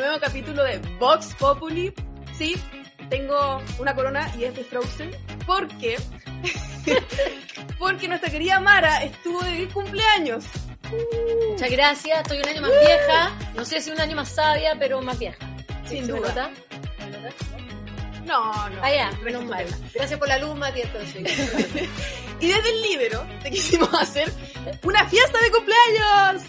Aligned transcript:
nuevo 0.00 0.18
capítulo 0.18 0.64
de 0.64 0.78
Vox 0.98 1.34
Populi. 1.38 1.92
Sí, 2.36 2.56
tengo 3.10 3.60
una 3.78 3.94
corona 3.94 4.32
y 4.38 4.44
es 4.44 4.56
de 4.56 4.64
Frozen. 4.64 5.10
¿Por 5.46 5.68
qué? 5.78 5.96
Porque 7.78 8.08
nuestra 8.08 8.30
querida 8.30 8.60
Mara 8.60 9.04
estuvo 9.04 9.42
de 9.42 9.68
cumpleaños. 9.68 10.44
Muchas 11.50 11.70
gracias, 11.70 12.20
estoy 12.22 12.38
un 12.38 12.48
año 12.48 12.62
más 12.62 12.70
vieja. 12.70 13.32
No 13.54 13.64
sé 13.64 13.80
si 13.80 13.90
un 13.90 14.00
año 14.00 14.16
más 14.16 14.30
sabia, 14.30 14.74
pero 14.78 15.02
más 15.02 15.18
vieja. 15.18 15.38
Sin 15.86 16.06
¿Se 16.06 16.12
duda. 16.12 16.28
nota? 16.28 16.50
¿Se 16.98 17.10
nota? 17.10 17.34
No, 18.24 18.68
no. 18.70 18.80
Ah, 18.82 18.92
ya, 18.92 19.10
no 19.30 19.42
mal. 19.42 19.66
Gracias 19.94 20.18
por 20.18 20.28
la 20.28 20.38
luz, 20.38 20.56
Mati, 20.56 20.80
entonces. 20.80 21.88
Y 22.40 22.48
desde 22.48 22.70
el 22.70 22.80
libro 22.80 23.26
te 23.42 23.50
quisimos 23.50 23.92
hacer 23.92 24.32
una 24.82 25.06
fiesta 25.10 25.38
de 25.42 25.50
cumpleaños. 25.50 26.42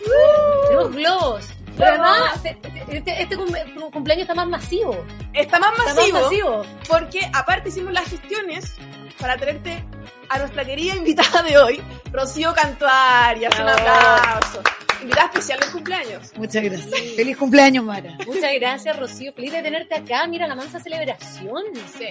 Tenemos 0.69 0.95
globos. 0.95 1.45
Pero 1.77 1.91
además, 2.03 2.35
este, 2.43 2.59
este- 2.97 3.21
este 3.23 3.35
cum- 3.37 3.91
cumpleaños 3.91 4.23
está 4.23 4.35
más 4.35 4.47
masivo. 4.47 5.05
Está 5.33 5.59
más 5.59 5.71
Está 5.79 5.93
masivo, 5.95 6.13
más 6.17 6.23
masivo. 6.25 6.65
porque 6.87 7.29
aparte 7.33 7.69
hicimos 7.69 7.93
las 7.93 8.05
gestiones 8.09 8.75
para 9.19 9.37
traerte 9.37 9.83
a 10.29 10.37
nuestra 10.39 10.63
querida 10.65 10.95
invitada 10.95 11.43
de 11.43 11.57
hoy, 11.57 11.81
Rocío 12.11 12.53
Cantuarias. 12.53 13.53
Un 13.59 13.69
aplauso. 13.69 14.61
Invitada 15.01 15.27
especial 15.27 15.59
del 15.59 15.71
cumpleaños. 15.71 16.31
Muchas 16.37 16.63
gracias. 16.63 16.89
Feliz 17.15 17.37
cumpleaños, 17.37 17.83
Mara. 17.85 18.15
Muchas 18.25 18.51
gracias, 18.59 18.99
Rocío. 18.99 19.33
Feliz 19.33 19.51
de 19.53 19.61
tenerte 19.61 19.95
acá. 19.95 20.27
Mira 20.27 20.47
la 20.47 20.55
mansa 20.55 20.79
celebración. 20.79 21.63
Sí, 21.97 22.05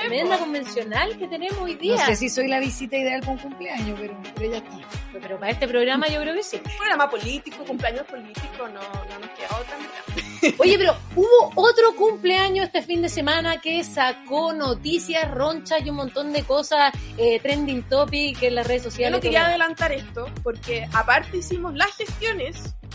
Tremenda 0.00 0.36
po. 0.36 0.44
convencional 0.44 1.18
que 1.18 1.26
tenemos 1.28 1.58
hoy 1.60 1.74
No 1.74 1.80
día. 1.80 2.06
sé 2.06 2.16
si 2.16 2.28
soy 2.28 2.48
la 2.48 2.58
visita 2.60 2.96
ideal 2.96 3.20
para 3.20 3.32
un 3.32 3.38
cumpleaños, 3.38 3.98
pero, 4.00 4.16
pero 4.36 4.50
ya 4.52 4.58
está. 4.58 4.70
Pero 5.12 5.38
para 5.40 5.52
este 5.52 5.66
programa 5.66 6.06
yo 6.08 6.20
creo 6.20 6.34
que 6.34 6.42
sí. 6.42 6.60
programa 6.78 7.08
político, 7.10 7.64
cumpleaños 7.64 8.06
político, 8.06 8.68
no, 8.68 8.80
no 8.80 9.18
nos 9.18 9.30
queda 9.30 9.48
otra. 9.60 9.76
mira. 9.78 10.54
Oye, 10.58 10.78
pero 10.78 10.94
hubo 11.16 11.52
otro 11.56 11.94
cumpleaños 11.96 12.66
este 12.66 12.82
fin 12.82 13.02
de 13.02 13.08
semana 13.08 13.60
que 13.60 13.82
sacó 13.82 14.52
noticias, 14.52 15.28
ronchas 15.30 15.80
y 15.84 15.90
un 15.90 15.96
montón 15.96 16.32
de 16.32 16.42
cosas, 16.44 16.92
eh, 17.16 17.40
trending 17.40 17.82
topic 17.84 18.42
en 18.42 18.54
las 18.54 18.66
redes 18.66 18.84
Yo 18.84 18.90
sociales. 18.90 19.12
no 19.12 19.18
y 19.18 19.20
quería 19.22 19.40
todo. 19.40 19.48
adelantar 19.48 19.92
esto, 19.92 20.26
porque 20.42 20.86
aparte 20.92 21.38
hicimos 21.38 21.74
las 21.74 21.98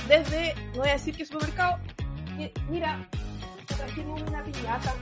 desde, 0.08 0.53
no 0.73 0.80
voy 0.80 0.89
a 0.89 0.94
decir 0.94 1.16
que 1.16 1.25
supermercado, 1.25 1.78
que, 2.38 2.52
mira, 2.70 3.08
trajimos 3.67 4.22
una 4.22 4.44
piñata. 4.44 4.94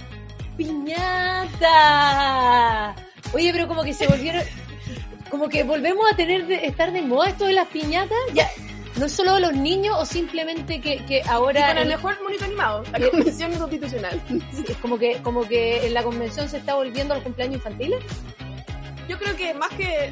¡Piñata! 1.60 2.96
Oye, 3.34 3.52
pero 3.52 3.68
como 3.68 3.84
que 3.84 3.94
se 3.94 4.08
volvieron, 4.08 4.44
como 5.30 5.48
que 5.50 5.64
volvemos 5.64 6.06
a 6.12 6.16
tener 6.16 6.48
de, 6.48 6.66
estar 6.66 6.92
de 6.92 7.02
moda 7.02 7.30
esto 7.30 7.46
de 7.46 7.54
las 7.54 7.68
piñatas. 7.68 8.18
Ya, 8.34 8.50
no 8.98 9.06
es 9.06 9.12
solo 9.12 9.40
los 9.40 9.54
niños 9.54 9.96
o 9.98 10.06
simplemente 10.06 10.82
que, 10.82 10.98
que 11.06 11.20
Y 11.24 11.28
ahora 11.30 11.68
con 11.68 11.78
el 11.78 11.84
el- 11.84 11.90
mejor 11.90 12.18
monito 12.24 12.46
animado, 12.46 12.84
la 12.92 12.98
Eh, 12.98 13.10
convención 13.12 13.54
constitucional. 13.56 14.22
es 14.68 14.78
como 14.78 14.98
que 14.98 15.18
como 15.22 15.48
que 15.48 15.86
en 15.88 15.94
la 15.94 16.04
convención 16.04 16.50
se 16.50 16.58
está 16.58 16.76
volviendo 16.76 17.14
a 17.14 17.18
los 17.18 17.24
cumpleaños 17.24 17.56
infantiles. 17.58 18.04
Yo 19.08 19.18
creo 19.18 19.36
que 19.36 19.54
más 19.54 19.70
que 19.72 20.12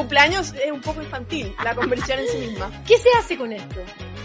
cumpleaños 0.00 0.54
es 0.64 0.72
un 0.72 0.80
poco 0.80 1.02
infantil, 1.02 1.54
la 1.62 1.74
conversión 1.74 2.18
en 2.20 2.26
sí 2.26 2.38
misma. 2.38 2.70
¿Qué 2.86 2.96
se 2.96 3.10
hace 3.18 3.36
con 3.36 3.52
esto? 3.52 3.80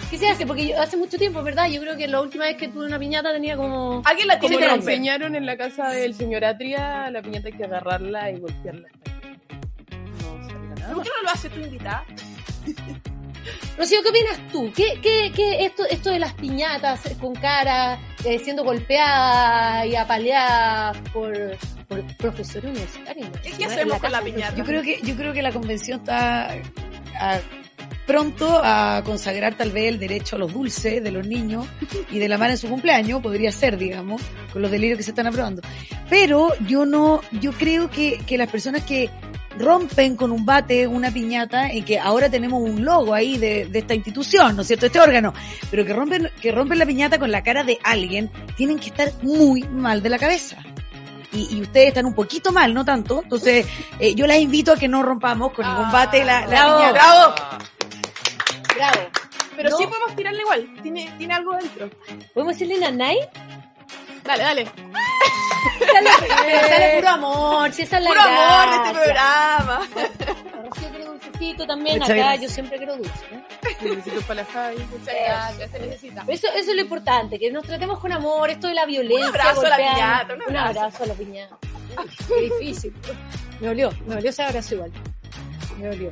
¿Qué 0.09 0.17
se 0.17 0.29
hace? 0.29 0.45
Porque 0.45 0.67
yo, 0.67 0.81
hace 0.81 0.95
mucho 0.95 1.17
tiempo, 1.17 1.43
¿verdad? 1.43 1.67
Yo 1.69 1.81
creo 1.81 1.97
que 1.97 2.07
la 2.07 2.21
última 2.21 2.45
vez 2.45 2.55
que 2.55 2.69
tuve 2.69 2.85
una 2.85 2.97
piñata 2.97 3.33
tenía 3.33 3.57
como... 3.57 4.01
Alguien 4.05 4.29
la 4.29 4.39
tiene 4.39 4.57
que 4.57 4.69
romper. 4.69 4.93
enseñaron 4.93 5.35
en 5.35 5.45
la 5.45 5.57
casa 5.57 5.89
del 5.89 6.13
señor 6.13 6.45
Atria, 6.45 7.11
la 7.11 7.21
piñata 7.21 7.49
hay 7.49 7.53
que 7.53 7.65
agarrarla 7.65 8.31
y 8.31 8.39
golpearla. 8.39 8.87
No 10.21 10.49
salga 10.49 10.75
nada. 10.75 10.93
¿Por 10.93 11.03
qué 11.03 11.09
no 11.09 11.23
lo 11.23 11.29
hace 11.29 11.49
tu 11.49 11.59
invitada? 11.59 12.05
Rocío, 13.77 14.01
¿qué 14.01 14.09
opinas 14.09 14.51
tú? 14.53 14.71
¿Qué, 14.73 14.99
qué, 15.03 15.31
qué 15.35 15.65
esto, 15.65 15.83
esto 15.89 16.09
de 16.09 16.19
las 16.19 16.33
piñatas 16.35 17.01
con 17.19 17.35
cara 17.35 17.99
eh, 18.23 18.39
siendo 18.39 18.63
golpeada 18.63 19.85
y 19.85 19.95
apaleada 19.97 20.93
por, 21.11 21.33
por 21.87 22.03
profesores 22.17 22.71
universitarios? 22.71 23.27
¿Qué, 23.43 23.51
qué 23.51 23.65
hacemos 23.65 23.99
con 23.99 24.11
la 24.11 24.21
piñata? 24.21 24.55
Yo 24.55 24.63
creo 24.63 24.81
que, 24.81 24.99
yo 25.03 25.15
creo 25.15 25.33
que 25.33 25.41
la 25.41 25.51
convención 25.51 25.99
está 25.99 26.51
a- 27.19 27.39
pronto 28.05 28.61
a 28.63 29.01
consagrar 29.03 29.55
tal 29.55 29.71
vez 29.71 29.85
el 29.89 29.99
derecho 29.99 30.35
a 30.35 30.39
los 30.39 30.53
dulces 30.53 31.03
de 31.03 31.11
los 31.11 31.25
niños 31.25 31.65
y 32.11 32.19
de 32.19 32.29
la 32.29 32.37
Mara 32.37 32.51
en 32.53 32.57
su 32.59 32.67
cumpleaños, 32.69 33.19
podría 33.21 33.51
ser, 33.51 33.77
digamos, 33.77 34.21
con 34.53 34.61
los 34.61 34.69
delirios 34.69 34.97
que 34.97 35.03
se 35.03 35.09
están 35.11 35.25
aprobando. 35.27 35.63
Pero 36.09 36.49
yo 36.67 36.85
no, 36.85 37.21
yo 37.41 37.51
creo 37.53 37.89
que, 37.89 38.19
que 38.27 38.37
las 38.37 38.49
personas 38.49 38.83
que 38.83 39.09
rompen 39.57 40.15
con 40.17 40.31
un 40.31 40.45
bate 40.45 40.85
una 40.85 41.09
piñata 41.11 41.73
y 41.73 41.81
que 41.81 41.97
ahora 41.97 42.29
tenemos 42.29 42.61
un 42.61 42.83
logo 42.85 43.13
ahí 43.13 43.37
de, 43.39 43.65
de 43.67 43.79
esta 43.79 43.95
institución, 43.95 44.55
¿no 44.55 44.61
es 44.61 44.67
cierto? 44.67 44.85
Este 44.85 44.99
órgano, 44.99 45.33
pero 45.71 45.83
que 45.85 45.93
rompen, 45.93 46.29
que 46.41 46.51
rompen 46.51 46.77
la 46.77 46.85
piñata 46.85 47.17
con 47.17 47.31
la 47.31 47.41
cara 47.41 47.63
de 47.63 47.79
alguien, 47.83 48.29
tienen 48.55 48.77
que 48.77 48.87
estar 48.87 49.11
muy 49.23 49.63
mal 49.63 50.03
de 50.03 50.09
la 50.09 50.19
cabeza. 50.19 50.57
Y, 51.35 51.57
y 51.57 51.61
ustedes 51.61 51.89
están 51.89 52.05
un 52.05 52.13
poquito 52.15 52.51
mal, 52.51 52.73
no 52.73 52.85
tanto. 52.85 53.21
Entonces, 53.23 53.67
eh, 53.99 54.15
yo 54.15 54.25
las 54.25 54.37
invito 54.37 54.71
a 54.71 54.77
que 54.77 54.87
no 54.87 55.03
rompamos 55.03 55.51
con 55.53 55.67
ningún 55.67 55.91
bate 55.91 56.23
la, 56.23 56.41
la 56.41 56.47
bravo. 56.47 56.77
piñata. 56.77 56.91
¡Bravo! 56.93 57.35
Bravo. 58.75 59.09
Pero 59.57 59.69
No. 59.69 59.77
sí 59.77 59.87
podemos 59.87 60.15
tirarle 60.15 60.41
igual, 60.41 60.69
tiene, 60.83 61.13
tiene 61.17 61.33
algo 61.33 61.55
dentro. 61.55 61.89
¿Podemos 62.33 62.55
decirle 62.55 62.77
nanay? 62.79 63.17
Dale, 64.23 64.43
dale. 64.43 64.71
Pero 65.79 66.67
sale 66.67 66.93
puro 66.95 67.09
amor, 67.09 67.71
si 67.73 67.81
esa 67.83 67.97
es 67.97 68.03
la 68.03 68.09
Puro 68.09 68.21
amor 68.21 68.69
de 68.69 68.75
este 68.77 68.91
programa. 68.99 69.79
Rocío 70.63 70.89
quiere 70.89 71.05
dulcecito 71.05 71.67
también, 71.67 71.95
Muchas 71.99 72.09
acá 72.11 72.19
gracias. 72.19 72.41
yo 72.41 72.49
siempre 72.49 72.77
quiero 72.77 72.97
dulce. 72.97 73.11
¿no? 73.31 73.44
Besitos 73.81 74.23
para 74.23 74.41
la 74.41 74.45
Javi. 74.47 74.77
Muchas 74.91 75.15
gracias, 75.25 75.71
se 75.71 75.79
necesita. 75.79 76.21
Eso, 76.27 76.47
eso 76.47 76.69
es 76.71 76.75
lo 76.75 76.81
importante, 76.81 77.37
que 77.39 77.51
nos 77.51 77.65
tratemos 77.65 77.99
con 77.99 78.11
amor, 78.11 78.49
esto 78.49 78.67
de 78.67 78.73
la 78.73 78.85
violencia. 78.85 79.29
Un 79.29 79.35
abrazo 79.35 79.61
a 79.65 79.69
la 79.69 79.77
piñata, 79.77 80.33
un 80.33 80.41
Un 80.47 80.57
abrazo. 80.57 80.79
abrazo 80.79 81.03
a 81.03 81.07
la 81.07 81.13
piñata. 81.13 81.57
Qué 82.27 82.41
difícil. 82.41 82.93
Me 83.59 83.67
dolió, 83.67 83.91
me 84.07 84.15
dolió 84.15 84.29
ese 84.29 84.43
abrazo 84.43 84.75
igual. 84.75 84.91
Me 85.79 85.87
dolió. 85.87 86.11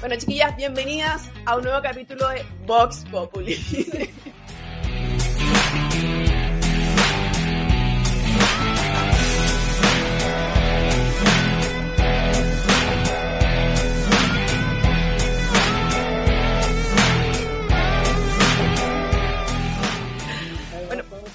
Bueno, 0.00 0.16
chiquillas, 0.16 0.56
bienvenidas 0.56 1.28
a 1.46 1.56
un 1.56 1.64
nuevo 1.64 1.80
capítulo 1.82 2.28
de 2.28 2.44
Vox 2.66 3.04
Populi. 3.10 3.54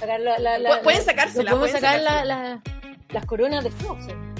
Sacar 0.06 0.20
la, 0.22 0.40
la, 0.40 0.58
la- 0.60 0.70
Pu- 0.80 0.84
pueden 0.84 1.00
la- 1.00 1.06
sacársela, 1.06 1.52
Podemos 1.52 1.70
pueden 1.72 1.76
sacar 1.82 2.00
la, 2.02 2.10
sacársela. 2.10 2.36
la- 2.36 2.62
las 3.10 3.26
coronas 3.26 3.64
de 3.64 3.72
Frozen. 3.72 4.36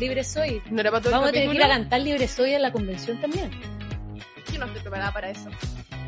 Libre 0.00 0.24
soy. 0.24 0.62
¿No 0.70 0.80
era 0.80 0.90
para 0.90 1.02
todo 1.02 1.12
Vamos 1.12 1.28
a 1.28 1.32
tener 1.32 1.48
que 1.50 1.54
ir 1.56 1.62
a 1.62 1.68
cantar 1.68 2.00
Libre 2.00 2.26
soy 2.28 2.54
en 2.54 2.62
la 2.62 2.72
convención 2.72 3.20
también. 3.20 3.50
Yo 4.52 4.58
no 4.58 4.66
estoy 4.66 4.80
preparada 4.82 5.12
para 5.12 5.30
eso. 5.30 5.48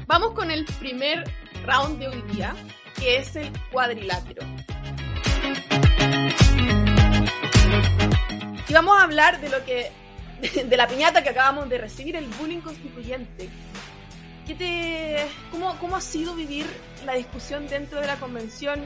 Vamos 0.06 0.32
con 0.32 0.50
el 0.50 0.64
primer 0.80 1.24
round 1.64 1.98
de 1.98 2.08
hoy 2.08 2.22
día, 2.32 2.54
que 2.98 3.18
es 3.18 3.36
el 3.36 3.50
cuadrilátero. 3.72 4.42
Y 8.68 8.72
vamos 8.72 8.98
a 8.98 9.02
hablar 9.04 9.40
de 9.40 9.48
lo 9.48 9.64
que 9.64 9.90
de 10.64 10.76
la 10.76 10.86
piñata 10.88 11.22
que 11.22 11.30
acabamos 11.30 11.68
de 11.68 11.78
recibir, 11.78 12.16
el 12.16 12.26
bullying 12.26 12.60
constituyente. 12.60 13.48
¿Qué 14.46 14.54
te, 14.54 15.16
cómo, 15.50 15.76
¿Cómo 15.78 15.96
ha 15.96 16.00
sido 16.00 16.34
vivir 16.34 16.66
la 17.06 17.14
discusión 17.14 17.66
dentro 17.66 18.00
de 18.00 18.06
la 18.06 18.16
convención? 18.16 18.80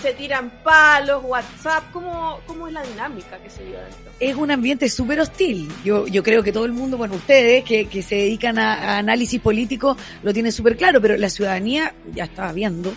¿Se 0.00 0.12
tiran 0.12 0.50
palos, 0.62 1.24
WhatsApp? 1.24 1.84
¿Cómo, 1.92 2.40
cómo 2.46 2.68
es 2.68 2.74
la 2.74 2.82
dinámica 2.82 3.38
que 3.38 3.48
se 3.50 3.64
vive 3.64 3.78
dentro? 3.78 4.12
Es 4.20 4.34
un 4.34 4.50
ambiente 4.50 4.88
súper 4.88 5.20
hostil. 5.20 5.70
Yo, 5.84 6.06
yo 6.06 6.22
creo 6.22 6.42
que 6.42 6.52
todo 6.52 6.64
el 6.64 6.72
mundo, 6.72 6.96
bueno, 6.96 7.14
ustedes 7.14 7.64
que, 7.64 7.86
que 7.86 8.02
se 8.02 8.14
dedican 8.16 8.58
a, 8.58 8.74
a 8.74 8.98
análisis 8.98 9.40
político 9.40 9.96
lo 10.22 10.32
tienen 10.32 10.52
súper 10.52 10.76
claro, 10.76 11.00
pero 11.00 11.16
la 11.16 11.30
ciudadanía 11.30 11.94
ya 12.14 12.24
está 12.24 12.52
viendo 12.52 12.92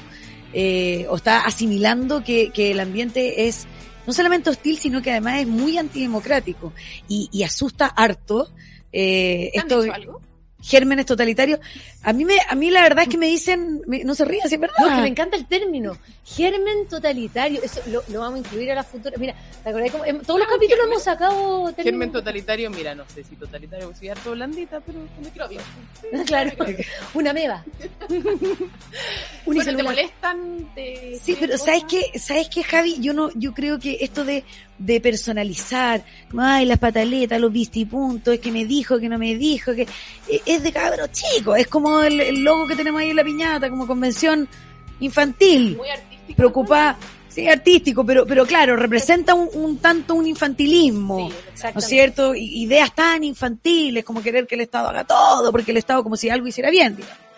eh, 0.54 1.06
o 1.10 1.16
está 1.16 1.42
asimilando 1.45 2.24
que, 2.24 2.50
que 2.50 2.72
el 2.72 2.80
ambiente 2.80 3.48
es 3.48 3.66
no 4.06 4.13
solamente 4.13 4.50
hostil, 4.50 4.78
sino 4.78 5.02
que 5.02 5.12
además 5.12 5.42
es 5.42 5.48
muy 5.48 5.78
antidemocrático 5.78 6.74
y, 7.07 7.30
y 7.31 7.44
asusta 7.44 7.88
harto. 7.88 8.52
Eh, 8.92 9.52
¿Te 9.54 9.60
han 9.60 9.68
estos 9.68 9.84
dicho 9.84 9.95
algo? 9.95 10.29
Gérmenes 10.62 11.06
totalitarios. 11.06 11.60
A 12.04 12.14
mí 12.14 12.26
me, 12.26 12.36
a 12.48 12.56
mí 12.56 12.70
la 12.70 12.82
verdad 12.82 13.04
es 13.04 13.10
que 13.10 13.18
me 13.18 13.28
dicen, 13.28 13.82
me- 13.88 14.04
no 14.04 14.14
se 14.16 14.26
rían, 14.26 14.48
si 14.50 14.56
es 14.56 14.62
verdad. 14.62 14.76
No, 14.80 14.96
que 14.96 15.02
me 15.02 15.08
encanta 15.08 15.38
el 15.38 15.46
término. 15.46 15.98
Germen 16.26 16.88
totalitario. 16.90 17.62
Eso 17.64 17.82
lo, 17.88 18.04
lo 18.10 18.20
vamos 18.20 18.36
a 18.36 18.40
incluir 18.40 18.72
a 18.72 18.76
la 18.76 18.84
futura. 18.84 19.16
Mira, 19.18 19.36
¿te 19.64 19.70
acordás 19.70 19.92
cómo- 19.92 20.06
en 20.06 20.20
todos 20.22 20.40
los 20.40 20.50
capítulos 20.50 20.86
hemos 20.86 21.04
sacado 21.04 21.64
términos? 21.74 21.84
Germen 21.86 22.12
totalitario, 22.12 22.70
mira, 22.70 22.94
no 22.96 23.04
sé 23.14 23.24
si 23.24 23.36
totalitario, 23.36 23.92
soy 23.98 24.10
harto 24.10 24.32
blandita, 24.32 24.80
pero 24.82 25.00
con 25.16 25.24
microbio. 25.24 25.60
Claro. 26.26 26.52
Una 27.14 27.34
meba. 27.34 27.64
Bueno, 29.46 29.64
¿te 29.64 29.84
molestan? 29.84 30.70
¿Te- 30.76 31.18
Sí, 31.22 31.36
pero 31.40 31.54
cosas? 31.54 31.66
¿sabes 31.66 31.84
qué? 31.90 32.20
¿Sabes 32.20 32.50
qué, 32.50 32.64
Javi? 32.64 32.98
Yo 33.00 33.14
no, 33.14 33.30
yo 33.34 33.54
creo 33.54 33.80
que 33.80 33.98
esto 34.02 34.24
de, 34.24 34.44
de 34.78 35.02
personalizar, 35.02 36.04
ay, 36.38 36.66
las 36.66 36.78
pataletas, 36.78 37.40
los 37.42 37.52
vistipuntos, 37.52 38.36
es 38.36 38.40
que 38.40 38.52
me 38.52 38.66
dijo, 38.66 39.00
que 39.00 39.10
no 39.10 39.18
me 39.18 39.36
dijo, 39.36 39.74
que 39.74 39.84
eh, 40.28 40.42
es 40.56 40.63
de 40.63 40.72
cabros 40.72 41.10
chicos, 41.12 41.57
es 41.57 41.68
como 41.68 42.01
el, 42.01 42.19
el 42.19 42.44
logo 42.44 42.68
que 42.68 42.75
tenemos 42.75 43.01
ahí 43.01 43.12
en 43.12 43.16
la 43.16 43.24
piñata, 43.24 43.69
como 43.69 43.86
convención 43.86 44.48
infantil. 45.00 45.78
Muy 45.78 45.90
artístico. 45.90 46.36
preocupada, 46.36 46.98
sí, 47.28 47.48
artístico, 47.48 48.06
pero, 48.06 48.25
pero 48.25 48.46
claro, 48.46 48.75
representa 48.75 49.34
un, 49.34 49.50
un 49.54 49.78
tanto 49.78 50.16
un 50.16 50.25
infantilismo. 50.25 51.30
Sí, 51.54 51.68
¿No 51.74 51.80
es 51.80 51.86
cierto? 51.86 52.36
Ideas 52.36 52.94
tan 52.96 53.24
infantiles 53.24 54.04
como 54.04 54.22
querer 54.22 54.48
que 54.48 54.56
el 54.56 54.62
Estado 54.62 54.90
haga 54.90 55.04
todo, 55.04 55.51
porque 55.51 55.72
el 55.72 55.78
Estado 55.78 56.04
como 56.04 56.16
si 56.16 56.30
algo 56.30 56.48
hiciera 56.48 56.69
bien, 56.69 56.95
digamos. 56.95 57.29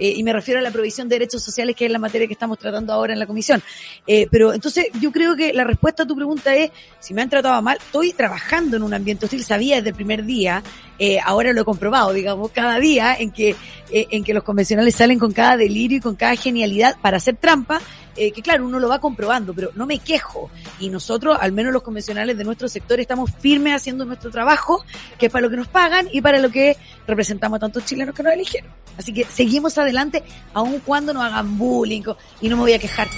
Eh, 0.00 0.14
y 0.16 0.22
me 0.24 0.32
refiero 0.32 0.58
a 0.58 0.62
la 0.62 0.70
provisión 0.70 1.08
de 1.08 1.16
derechos 1.16 1.42
sociales, 1.42 1.76
que 1.76 1.86
es 1.86 1.92
la 1.92 1.98
materia 1.98 2.26
que 2.26 2.32
estamos 2.32 2.58
tratando 2.58 2.92
ahora 2.92 3.12
en 3.12 3.18
la 3.18 3.26
comisión. 3.26 3.62
Eh, 4.06 4.26
pero 4.30 4.52
entonces 4.52 4.86
yo 5.00 5.12
creo 5.12 5.36
que 5.36 5.52
la 5.52 5.64
respuesta 5.64 6.02
a 6.02 6.06
tu 6.06 6.16
pregunta 6.16 6.54
es, 6.56 6.70
si 6.98 7.14
me 7.14 7.22
han 7.22 7.30
tratado 7.30 7.60
mal, 7.62 7.76
estoy 7.76 8.12
trabajando 8.12 8.76
en 8.76 8.82
un 8.82 8.94
ambiente 8.94 9.26
hostil, 9.26 9.44
sabía 9.44 9.76
desde 9.76 9.90
el 9.90 9.94
primer 9.94 10.24
día, 10.24 10.62
eh, 10.98 11.18
ahora 11.24 11.52
lo 11.52 11.62
he 11.62 11.64
comprobado, 11.64 12.12
digamos, 12.12 12.50
cada 12.50 12.78
día 12.78 13.16
en 13.18 13.30
que, 13.30 13.56
eh, 13.90 14.06
en 14.10 14.22
que 14.22 14.34
los 14.34 14.44
convencionales 14.44 14.94
salen 14.94 15.18
con 15.18 15.32
cada 15.32 15.56
delirio 15.56 15.96
y 15.96 16.00
con 16.00 16.14
cada 16.14 16.36
genialidad 16.36 16.96
para 17.00 17.16
hacer 17.16 17.36
trampa, 17.36 17.80
eh, 18.20 18.32
que 18.32 18.42
claro, 18.42 18.66
uno 18.66 18.78
lo 18.78 18.86
va 18.86 18.98
comprobando, 19.00 19.54
pero 19.54 19.70
no 19.74 19.86
me 19.86 19.98
quejo. 19.98 20.50
Y 20.78 20.90
nosotros, 20.90 21.38
al 21.40 21.52
menos 21.52 21.72
los 21.72 21.82
convencionales 21.82 22.36
de 22.36 22.44
nuestro 22.44 22.68
sector, 22.68 23.00
estamos 23.00 23.30
firmes 23.40 23.74
haciendo 23.74 24.04
nuestro 24.04 24.30
trabajo, 24.30 24.84
que 25.18 25.26
es 25.26 25.32
para 25.32 25.42
lo 25.42 25.50
que 25.50 25.56
nos 25.56 25.68
pagan 25.68 26.06
y 26.12 26.20
para 26.20 26.38
lo 26.38 26.50
que 26.50 26.76
representamos 27.06 27.56
a 27.56 27.60
tantos 27.60 27.86
chilenos 27.86 28.14
que 28.14 28.22
nos 28.22 28.34
eligieron. 28.34 28.70
Así 28.98 29.14
que 29.14 29.24
seguimos 29.24 29.78
adelante, 29.78 30.22
aun 30.52 30.80
cuando 30.80 31.14
nos 31.14 31.24
hagan 31.24 31.56
bullying, 31.56 32.02
y 32.42 32.48
no 32.50 32.56
me 32.56 32.62
voy 32.62 32.74
a 32.74 32.78
quejar. 32.78 33.08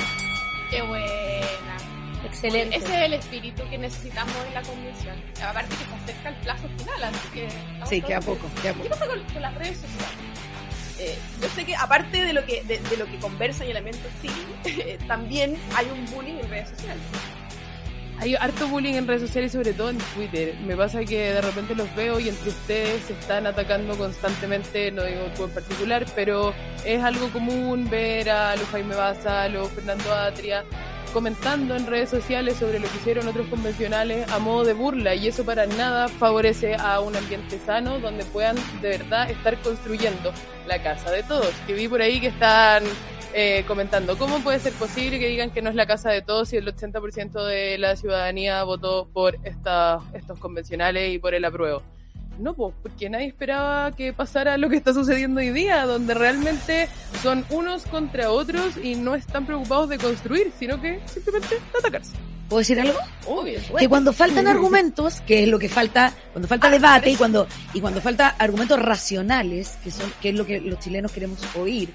Qué 0.71 0.81
buena. 0.83 1.09
Excelente. 2.25 2.77
Ese 2.77 2.87
es 2.87 3.03
el 3.03 3.13
espíritu 3.15 3.63
que 3.69 3.79
necesitamos 3.79 4.35
en 4.47 4.55
la 4.55 4.63
convención. 4.63 5.17
Aparte 5.45 5.75
que 5.75 5.85
se 5.85 6.13
acerca 6.13 6.29
el 6.29 6.37
plazo 6.37 6.69
final, 6.79 7.05
así 7.05 7.29
que... 7.35 7.49
Sí, 7.87 8.01
queda 8.01 8.21
poco, 8.21 8.47
queda 8.63 8.73
¿Qué 8.73 8.79
poco. 8.79 8.91
pasa 8.91 9.07
con, 9.07 9.21
con 9.33 9.43
las 9.43 9.55
redes 9.57 9.77
sociales? 9.79 10.09
Eh, 10.99 11.17
yo 11.41 11.49
sé 11.49 11.65
que 11.65 11.75
aparte 11.75 12.25
de 12.25 12.33
lo 12.33 12.45
que 12.45 12.63
de, 12.65 12.81
lo 12.97 13.07
que 13.07 13.19
conversan 13.19 13.67
y 13.67 13.71
elementos 13.71 14.03
hostil, 14.15 14.99
también 15.07 15.57
hay 15.75 15.87
un 15.87 16.05
bullying 16.15 16.39
en 16.43 16.51
redes 16.51 16.71
sociales. 16.71 17.03
Hay 18.19 18.37
harto 18.37 18.69
bullying 18.69 18.95
en 18.95 19.09
redes 19.09 19.23
sociales 19.23 19.53
y 19.53 19.57
sobre 19.57 19.73
todo 19.73 19.91
en 19.91 19.99
Twitter. 20.15 20.55
Me 20.65 20.77
pasa 20.77 21.05
que 21.05 21.33
de 21.33 21.41
repente 21.41 21.75
los 21.75 21.93
veo 21.97 22.21
y 22.21 22.29
entre 22.29 22.51
ustedes 22.51 23.03
se 23.07 23.15
están 23.15 23.47
atacando 23.49 23.97
constantemente, 23.97 24.93
no 24.93 25.03
digo 25.03 25.25
tú 25.35 25.45
en 25.45 25.51
particular, 25.51 26.07
pero 26.15 26.55
es 26.85 27.03
algo 27.03 27.29
común 27.31 27.91
ver 27.91 28.31
a 28.31 28.55
los 28.55 28.69
Jaime 28.69 28.95
Baza, 28.95 29.43
a 29.43 29.49
los 29.49 29.69
Fernando 29.71 30.15
Atria 30.15 30.65
comentando 31.13 31.77
en 31.77 31.87
redes 31.87 32.09
sociales 32.09 32.57
sobre 32.57 32.79
lo 32.79 32.89
que 32.89 32.97
hicieron 32.97 33.29
otros 33.29 33.47
convencionales 33.49 34.31
a 34.33 34.39
modo 34.39 34.65
de 34.65 34.73
burla 34.73 35.15
y 35.15 35.29
eso 35.29 35.45
para 35.45 35.67
nada 35.67 36.09
favorece 36.09 36.75
a 36.75 37.01
un 37.01 37.15
ambiente 37.15 37.59
sano 37.59 38.01
donde 38.01 38.25
puedan 38.25 38.57
de 38.81 38.89
verdad 38.89 39.31
estar 39.31 39.61
construyendo 39.61 40.33
la 40.67 40.83
casa 40.83 41.11
de 41.11 41.23
todos. 41.23 41.53
Que 41.67 41.75
vi 41.75 41.89
por 41.89 42.01
ahí 42.01 42.21
que 42.21 42.29
están 42.29 42.85
eh, 43.35 43.65
comentando 43.67 44.17
cómo 44.17 44.41
puede 44.41 44.59
ser 44.59 44.73
posible 44.73 45.19
que 45.19 45.29
digan 45.29 45.51
que 45.51 45.63
no 45.63 45.71
es 45.71 45.77
la 45.77 45.87
casa 45.87 46.11
de 46.11 46.23
todos 46.23 46.49
si 46.49 46.57
el 46.57 46.67
80% 46.67 47.45
de 47.45 47.79
la 47.79 47.97
ciudadanía 47.97 48.63
votó 48.65 49.09
por 49.13 49.39
esta, 49.45 50.01
estos 50.15 50.39
convencionales 50.39 51.15
y 51.15 51.19
por 51.19 51.35
el 51.35 51.45
apruebo. 51.45 51.83
No, 52.43 52.55
pues, 52.55 52.75
porque 52.83 53.09
nadie 53.09 53.29
esperaba 53.29 53.93
que 53.93 54.13
pasara 54.13 54.59
lo 54.59 54.69
que 54.69 54.77
está 54.77 54.93
sucediendo 54.93 55.39
hoy 55.39 55.51
día, 55.51 55.87
donde 55.87 56.13
realmente 56.13 56.89
son 57.23 57.45
unos 57.51 57.85
contra 57.85 58.33
otros 58.33 58.77
y 58.83 58.97
no 58.97 59.15
están 59.15 59.47
preocupados 59.47 59.89
de 59.89 59.99
construir, 59.99 60.53
sino 60.59 60.81
que 60.81 61.01
simplemente 61.07 61.61
atacarse. 61.79 62.17
¿Puedo 62.49 62.59
decir 62.59 62.81
algo? 62.81 62.99
Obvio. 63.29 63.61
que 63.79 63.89
cuando 63.89 64.13
faltan 64.13 64.49
argumentos, 64.49 65.21
que 65.21 65.45
es 65.45 65.49
lo 65.49 65.61
que 65.61 65.69
falta, 65.69 66.13
cuando 66.33 66.49
falta 66.49 66.69
debate 66.69 67.11
y 67.11 67.15
cuando 67.15 67.47
y 67.75 67.81
cuando 67.81 68.01
falta 68.01 68.31
argumentos 68.31 68.83
racionales, 68.83 69.79
que 69.85 69.93
son 69.93 70.13
que 70.21 70.31
es 70.31 70.35
lo 70.35 70.45
que 70.45 70.61
los 70.61 70.81
chilenos 70.81 71.13
queremos 71.13 71.39
oír 71.55 71.91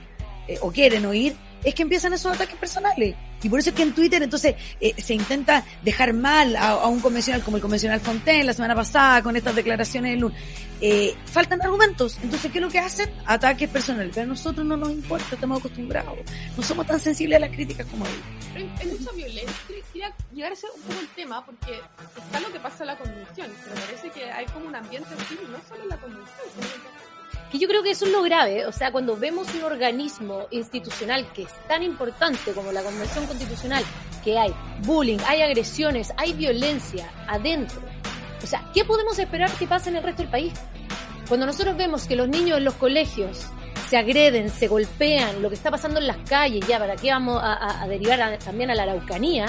eh, 0.48 0.58
o 0.62 0.72
quieren 0.72 1.06
oír, 1.06 1.36
es 1.64 1.76
que 1.76 1.84
empiezan 1.84 2.14
esos 2.14 2.34
ataques 2.34 2.56
personales. 2.56 3.16
Y 3.44 3.50
por 3.50 3.60
eso 3.60 3.70
es 3.70 3.76
que 3.76 3.84
en 3.84 3.94
Twitter 3.94 4.22
entonces 4.24 4.56
eh, 4.82 4.94
se 4.98 5.14
intenta 5.14 5.64
dejar 5.84 6.14
mal 6.14 6.56
a, 6.56 6.88
un 6.88 7.00
convencional 7.00 7.44
como 7.44 7.58
el 7.58 7.62
convencional 7.62 8.00
Fontaine 8.00 8.44
la 8.44 8.54
semana 8.54 8.74
pasada 8.76 9.22
con 9.22 9.36
estas 9.36 9.56
declaraciones 9.56 10.12
del 10.12 10.22
lunes. 10.22 10.38
Eh, 10.82 11.16
faltan 11.26 11.62
argumentos. 11.62 12.18
Entonces, 12.22 12.52
¿qué 12.52 12.60
es 12.60 12.64
lo 12.64 12.70
que 12.70 12.80
hacen? 12.80 13.10
Ataques 13.26 13.70
personales. 13.70 14.12
Pero 14.14 14.26
a 14.26 14.30
nosotros 14.30 14.66
no 14.66 14.78
nos 14.78 14.92
importa, 14.92 15.26
estamos 15.34 15.60
acostumbrados. 15.60 16.18
No 16.56 16.64
somos 16.64 16.86
tan 16.86 17.00
sensibles 17.00 17.38
a 17.38 17.40
las 17.40 17.52
críticas 17.52 17.86
como 17.88 18.06
ellos. 18.06 18.18
Pero 18.54 18.70
hay 18.80 18.88
mucha 18.88 19.12
violencia. 19.12 19.54
Quería 19.68 20.16
llegar 20.34 20.52
a 20.52 20.54
ese 20.54 20.68
un 20.76 20.82
poco 20.82 21.00
el 21.00 21.08
tema 21.10 21.46
porque 21.46 21.80
está 22.26 22.40
lo 22.40 22.52
que 22.52 22.60
pasa 22.60 22.84
en 22.84 22.88
la 22.88 22.98
convención, 22.98 23.52
pero 23.64 23.76
parece 23.76 24.10
que 24.12 24.32
hay 24.32 24.46
como 24.48 24.68
un 24.68 24.76
ambiente 24.76 25.10
hostil, 25.14 25.40
no 25.52 25.58
solo 25.68 25.84
en 25.84 25.90
la 25.90 25.98
convención, 25.98 26.46
sino 26.54 26.66
en 26.66 27.07
Que 27.52 27.60
yo 27.60 27.68
creo 27.68 27.82
que 27.82 27.92
eso 27.92 28.06
es 28.06 28.12
lo 28.12 28.22
grave, 28.24 28.66
o 28.66 28.72
sea, 28.72 28.92
cuando 28.92 29.16
vemos 29.16 29.54
un 29.54 29.64
organismo 29.64 30.48
institucional 30.52 31.32
que 31.32 31.44
es 31.44 31.68
tan 31.68 31.82
importante 31.82 32.52
como 32.52 32.72
la 32.72 32.84
Convención 32.84 33.26
Constitucional, 33.26 33.84
que 34.24 34.38
hay 34.38 34.54
bullying, 34.84 35.20
hay 35.26 35.42
agresiones, 35.42 36.12
hay 36.18 36.34
violencia 36.34 37.10
adentro. 37.28 37.82
O 38.44 38.48
sea, 38.48 38.70
¿qué 38.74 38.84
podemos 38.84 39.18
esperar 39.18 39.50
que 39.52 39.66
pase 39.66 39.90
en 39.90 39.96
el 39.96 40.04
resto 40.04 40.24
del 40.24 40.32
país? 40.32 40.54
Cuando 41.28 41.46
nosotros 41.46 41.78
vemos 41.78 42.08
que 42.08 42.16
los 42.16 42.28
niños 42.28 42.58
en 42.58 42.66
los 42.66 42.74
colegios 42.76 43.48
se 43.90 43.98
agreden, 43.98 44.50
se 44.50 44.68
golpean, 44.68 45.42
lo 45.42 45.50
que 45.50 45.56
está 45.56 45.72
pasando 45.72 46.00
en 46.00 46.08
las 46.08 46.18
calles, 46.30 46.66
ya, 46.68 46.78
¿para 46.80 46.96
qué 46.96 47.12
vamos 47.12 47.42
a, 47.42 47.86
derivar 47.88 48.38
también 48.40 48.70
a 48.70 48.76
la 48.76 48.84
Araucanía? 48.84 49.46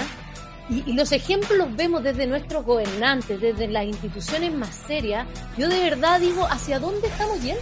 Y, 0.69 0.83
y 0.89 0.93
los 0.93 1.11
ejemplos 1.11 1.57
los 1.57 1.75
vemos 1.75 2.03
desde 2.03 2.27
nuestros 2.27 2.63
gobernantes, 2.65 3.41
desde 3.41 3.67
las 3.67 3.85
instituciones 3.85 4.53
más 4.53 4.75
serias. 4.75 5.27
Yo 5.57 5.67
de 5.67 5.79
verdad 5.79 6.19
digo, 6.19 6.45
¿hacia 6.49 6.79
dónde 6.79 7.07
estamos 7.07 7.41
yendo? 7.41 7.59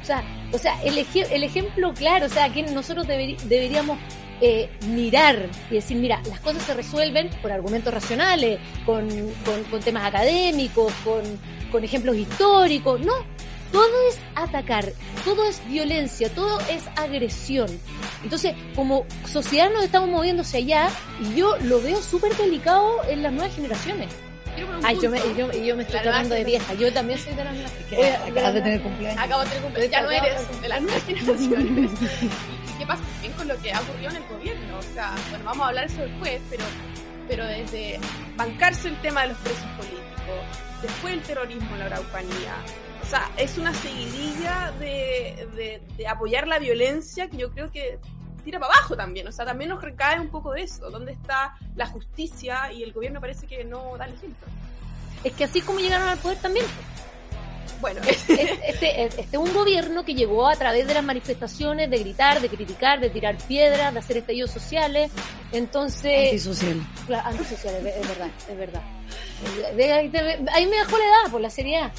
O 0.00 0.04
sea, 0.04 0.22
o 0.52 0.58
sea 0.58 0.80
el, 0.84 0.96
eje- 0.98 1.26
el 1.30 1.42
ejemplo 1.42 1.92
claro, 1.94 2.26
o 2.26 2.28
sea, 2.28 2.52
que 2.52 2.62
nosotros 2.62 3.06
deberíamos 3.08 3.98
eh, 4.40 4.70
mirar 4.86 5.50
y 5.68 5.74
decir, 5.74 5.96
mira, 5.96 6.22
las 6.28 6.38
cosas 6.40 6.62
se 6.62 6.74
resuelven 6.74 7.28
por 7.42 7.50
argumentos 7.50 7.92
racionales, 7.92 8.60
con, 8.86 9.08
con- 9.44 9.64
con 9.70 9.80
temas 9.80 10.04
académicos, 10.04 10.92
con, 11.04 11.22
con 11.72 11.82
ejemplos 11.82 12.16
históricos. 12.16 13.00
No, 13.00 13.14
todo 13.72 14.08
es 14.08 14.18
atacar, 14.34 14.92
todo 15.24 15.44
es 15.44 15.64
violencia, 15.66 16.28
todo 16.30 16.58
es 16.70 16.84
agresión. 16.96 17.68
Entonces, 18.22 18.54
como 18.74 19.06
sociedad 19.26 19.70
nos 19.70 19.84
estamos 19.84 20.08
moviendo 20.08 20.42
hacia 20.42 20.58
allá 20.58 20.90
y 21.20 21.34
yo 21.34 21.56
lo 21.58 21.80
veo 21.80 22.00
súper 22.02 22.36
delicado 22.36 23.02
en 23.08 23.22
las 23.22 23.32
nuevas 23.32 23.54
generaciones. 23.54 24.08
Ay, 24.82 24.98
yo 25.00 25.10
me, 25.10 25.20
punto. 25.20 25.52
yo, 25.52 25.64
yo 25.64 25.76
me 25.76 25.82
estoy 25.82 26.00
tratando 26.00 26.34
de 26.34 26.44
vieja, 26.44 26.74
yo 26.74 26.92
también 26.92 27.18
soy 27.18 27.34
de 27.34 27.44
la 27.44 27.52
nueva. 27.52 27.70
Que 27.88 27.96
Oye, 27.96 28.16
acabas 28.16 28.54
de 28.54 28.62
tener 28.62 28.82
cumpleaños. 28.82 29.22
Acabo 29.22 29.42
de 29.42 29.48
tener 29.48 29.62
cumpleaños, 29.62 29.92
ya 29.92 30.02
no 30.02 30.10
eres 30.10 30.60
de 30.60 30.68
las 30.68 30.82
nuevas 30.82 31.04
generaciones. 31.04 31.90
¿Y 32.02 32.78
qué 32.78 32.86
pasa 32.86 33.02
también 33.02 33.32
con 33.34 33.48
lo 33.48 33.56
que 33.58 33.72
ha 33.72 33.80
ocurrido 33.80 34.10
en 34.10 34.16
el 34.16 34.24
gobierno? 34.24 34.78
O 34.78 34.82
sea, 34.82 35.14
bueno, 35.30 35.44
vamos 35.44 35.64
a 35.64 35.68
hablar 35.68 35.84
eso 35.84 36.02
después, 36.02 36.40
pero, 36.50 36.64
pero 37.28 37.46
desde 37.46 38.00
bancarse 38.36 38.88
el 38.88 39.00
tema 39.00 39.22
de 39.22 39.28
los 39.28 39.38
presos 39.38 39.66
políticos, 39.76 40.67
después 40.82 41.14
el 41.14 41.22
terrorismo 41.22 41.70
en 41.72 41.78
la 41.80 41.86
Araucanía. 41.86 42.54
O 43.02 43.06
sea, 43.06 43.30
es 43.36 43.56
una 43.56 43.72
seguidilla 43.72 44.72
de, 44.78 45.80
de, 45.96 46.06
apoyar 46.06 46.46
la 46.46 46.58
violencia 46.58 47.28
que 47.28 47.38
yo 47.38 47.50
creo 47.50 47.70
que 47.70 47.98
tira 48.44 48.58
para 48.58 48.74
abajo 48.74 48.96
también. 48.96 49.26
O 49.28 49.32
sea, 49.32 49.46
también 49.46 49.70
nos 49.70 49.82
recae 49.82 50.20
un 50.20 50.28
poco 50.28 50.52
de 50.52 50.62
eso. 50.62 50.90
¿Dónde 50.90 51.12
está 51.12 51.54
la 51.74 51.86
justicia? 51.86 52.72
Y 52.72 52.82
el 52.82 52.92
gobierno 52.92 53.20
parece 53.20 53.46
que 53.46 53.64
no 53.64 53.96
da 53.96 54.06
el 54.06 54.14
ejemplo. 54.14 54.46
Es 55.24 55.32
que 55.32 55.44
así 55.44 55.62
como 55.62 55.80
llegaron 55.80 56.08
al 56.08 56.18
poder 56.18 56.38
también. 56.38 56.66
Bueno, 57.80 58.00
Es- 58.06 58.28
Este 58.28 59.04
este 59.04 59.20
es 59.32 59.38
un 59.38 59.52
gobierno 59.54 60.04
que 60.04 60.14
llegó 60.14 60.48
a 60.48 60.56
través 60.56 60.86
de 60.86 60.94
las 60.94 61.04
manifestaciones, 61.04 61.88
de 61.90 61.98
gritar, 61.98 62.40
de 62.40 62.48
criticar, 62.48 63.00
de 63.00 63.10
tirar 63.10 63.36
piedras, 63.46 63.92
de 63.92 63.98
hacer 64.00 64.16
estallidos 64.18 64.50
sociales. 64.50 65.10
Entonces, 65.52 66.26
Antisocial. 66.30 66.76
Claro, 67.06 67.28
antisociales, 67.28 67.96
es 67.96 68.08
verdad, 68.08 68.28
es 68.50 68.56
verdad. 68.58 68.82
Ve- 69.76 69.92
Ahí, 70.52 70.66
me 70.66 70.76
dejó 70.76 70.98
la 70.98 71.04
edad 71.04 71.30
por 71.30 71.40
la 71.40 71.50
seriedad. 71.50 71.92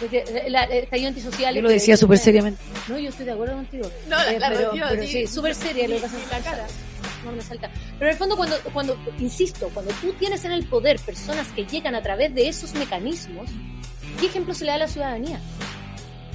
Porque 0.00 0.24
la- 0.48 0.64
el 0.64 0.84
estallido 0.84 1.08
antisocial. 1.08 1.54
Yo 1.54 1.62
lo 1.62 1.68
decía 1.68 1.96
súper 1.96 2.18
seriamente. 2.18 2.60
No, 2.88 2.98
yo 2.98 3.08
estoy 3.10 3.24
de 3.26 3.32
acuerdo 3.32 3.54
contigo. 3.54 3.88
no, 4.08 4.16
la, 4.16 4.32
Eh, 4.32 4.40
la 4.40 4.48
pero, 4.50 4.70
pero 4.72 5.02
sí, 5.02 5.08
sí, 5.08 5.26
súper 5.26 5.54
seria 5.54 5.86
lo 5.86 5.96
que 5.96 6.00
pasa 6.02 6.16
la 6.32 6.38
cara. 6.40 6.66
No 7.24 7.32
me 7.32 7.42
salta. 7.42 7.70
Pero 7.98 8.06
en 8.06 8.12
el 8.12 8.18
fondo, 8.18 8.36
cuando, 8.36 8.56
cuando, 8.72 8.98
insisto, 9.20 9.70
cuando 9.74 9.92
tú 10.00 10.12
tienes 10.14 10.44
en 10.44 10.52
el 10.52 10.64
poder 10.66 10.98
personas 11.00 11.48
que 11.48 11.64
llegan 11.64 11.94
a 11.94 12.02
través 12.02 12.34
de 12.34 12.48
esos 12.48 12.74
mecanismos, 12.74 13.48
¿qué 14.16 14.26
ejemplo 14.26 14.54
se 14.54 14.64
le 14.64 14.70
da 14.70 14.76
a 14.76 14.78
la 14.78 14.88
ciudadanía? 14.88 15.40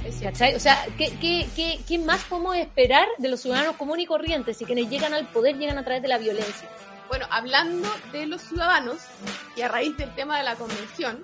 O 0.06 0.60
sea, 0.60 0.86
¿qué, 0.98 2.02
más 2.04 2.24
podemos 2.24 2.56
esperar 2.56 3.06
de 3.18 3.28
los 3.28 3.40
ciudadanos 3.40 3.76
comunes 3.76 4.04
y 4.04 4.06
corrientes 4.06 4.56
si 4.56 4.64
quienes 4.64 4.90
llegan 4.90 5.14
al 5.14 5.28
poder 5.28 5.56
llegan 5.56 5.78
a 5.78 5.84
través 5.84 6.02
de 6.02 6.08
la 6.08 6.18
violencia? 6.18 6.68
Bueno, 7.08 7.26
hablando 7.30 7.88
de 8.10 8.26
los 8.26 8.40
ciudadanos, 8.42 8.96
y 9.54 9.62
a 9.62 9.68
raíz 9.68 9.96
del 9.96 10.12
tema 10.14 10.38
de 10.38 10.44
la 10.44 10.56
convención, 10.56 11.22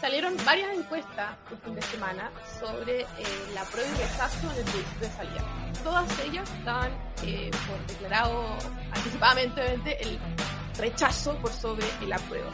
salieron 0.00 0.36
varias 0.44 0.76
encuestas 0.76 1.36
el 1.50 1.58
fin 1.58 1.74
de 1.74 1.82
semana 1.82 2.30
sobre 2.60 3.00
eh, 3.00 3.06
la 3.54 3.62
prueba 3.64 3.88
y 3.88 4.02
rechazo 4.02 4.50
en 4.52 4.58
el 4.58 4.64
plebiscito 4.64 5.00
de 5.00 5.10
salida. 5.10 5.44
Todas 5.82 6.18
ellas 6.20 6.50
estaban 6.58 6.92
eh, 7.24 7.50
por 7.68 7.86
declarado 7.86 8.44
anticipadamente 8.92 10.02
el 10.02 10.18
rechazo 10.76 11.36
por 11.36 11.52
sobre 11.52 11.86
el 12.02 12.12
apruebo. 12.12 12.50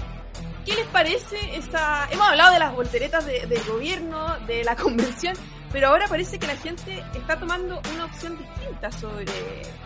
¿Qué 0.64 0.75
les 0.75 0.87
parece 0.87 1.37
esa...? 1.56 2.09
Hemos 2.11 2.26
hablado 2.28 2.52
de 2.54 2.59
las 2.59 2.73
volteretas 2.75 3.26
de- 3.26 3.47
del 3.47 3.62
gobierno, 3.64 4.38
de 4.47 4.64
la 4.64 4.75
convención, 4.85 5.35
pero 5.73 5.88
ahora 5.88 6.06
parece 6.09 6.38
que 6.38 6.47
la 6.47 6.56
gente 6.56 7.02
está 7.14 7.38
tomando 7.38 7.80
una 7.94 8.04
opción 8.06 8.38
distinta 8.38 8.90
sobre, 8.92 9.26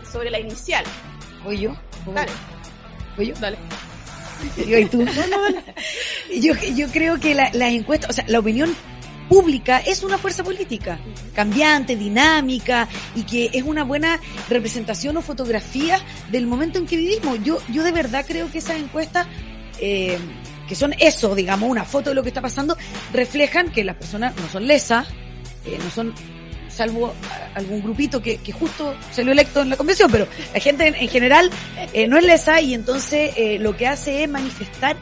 sobre 0.09 0.29
la 0.29 0.39
inicial. 0.39 0.83
¿Voy 1.43 1.59
yo? 1.59 1.75
Dale. 2.13 2.31
¿Voy 3.17 3.27
yo? 3.27 3.35
Dale. 3.39 3.57
Yo, 4.65 4.77
¿y 4.77 4.85
tú? 4.85 5.05
yo, 6.41 6.53
yo 6.75 6.87
creo 6.91 7.19
que 7.19 7.35
la- 7.35 7.49
las 7.53 7.71
encuestas, 7.73 8.09
o 8.09 8.13
sea, 8.13 8.23
la 8.27 8.39
opinión 8.39 8.73
pública 9.27 9.79
es 9.79 10.01
una 10.03 10.17
fuerza 10.17 10.43
política, 10.43 10.97
cambiante, 11.35 11.95
dinámica, 11.95 12.87
y 13.15 13.23
que 13.23 13.49
es 13.53 13.63
una 13.63 13.83
buena 13.83 14.19
representación 14.49 15.17
o 15.17 15.21
fotografía 15.21 15.99
del 16.31 16.47
momento 16.47 16.79
en 16.79 16.87
que 16.87 16.97
vivimos. 16.97 17.37
Yo, 17.43 17.59
yo 17.69 17.83
de 17.83 17.91
verdad 17.91 18.25
creo 18.27 18.49
que 18.51 18.57
esas 18.59 18.77
encuestas, 18.77 19.27
eh, 19.81 20.17
que 20.69 20.75
son 20.75 20.93
eso, 20.99 21.33
digamos, 21.33 21.67
una 21.67 21.83
foto 21.83 22.11
de 22.11 22.15
lo 22.15 22.21
que 22.21 22.29
está 22.29 22.41
pasando, 22.41 22.77
reflejan 23.11 23.71
que 23.71 23.83
las 23.83 23.95
personas 23.95 24.35
no 24.39 24.47
son 24.49 24.67
lesas, 24.67 25.07
eh, 25.65 25.79
no 25.83 25.89
son 25.89 26.13
salvo 26.69 27.13
algún 27.55 27.81
grupito 27.81 28.21
que, 28.21 28.37
que 28.37 28.51
justo 28.51 28.95
salió 29.11 29.31
electo 29.33 29.61
en 29.61 29.69
la 29.71 29.75
convención, 29.75 30.09
pero 30.11 30.27
la 30.53 30.59
gente 30.59 30.87
en, 30.87 30.95
en 30.95 31.09
general 31.09 31.49
eh, 31.91 32.07
no 32.07 32.17
es 32.17 32.23
lesa 32.23 32.61
y 32.61 32.75
entonces 32.75 33.33
eh, 33.35 33.57
lo 33.59 33.75
que 33.75 33.87
hace 33.87 34.23
es 34.23 34.29
manifestar 34.29 34.95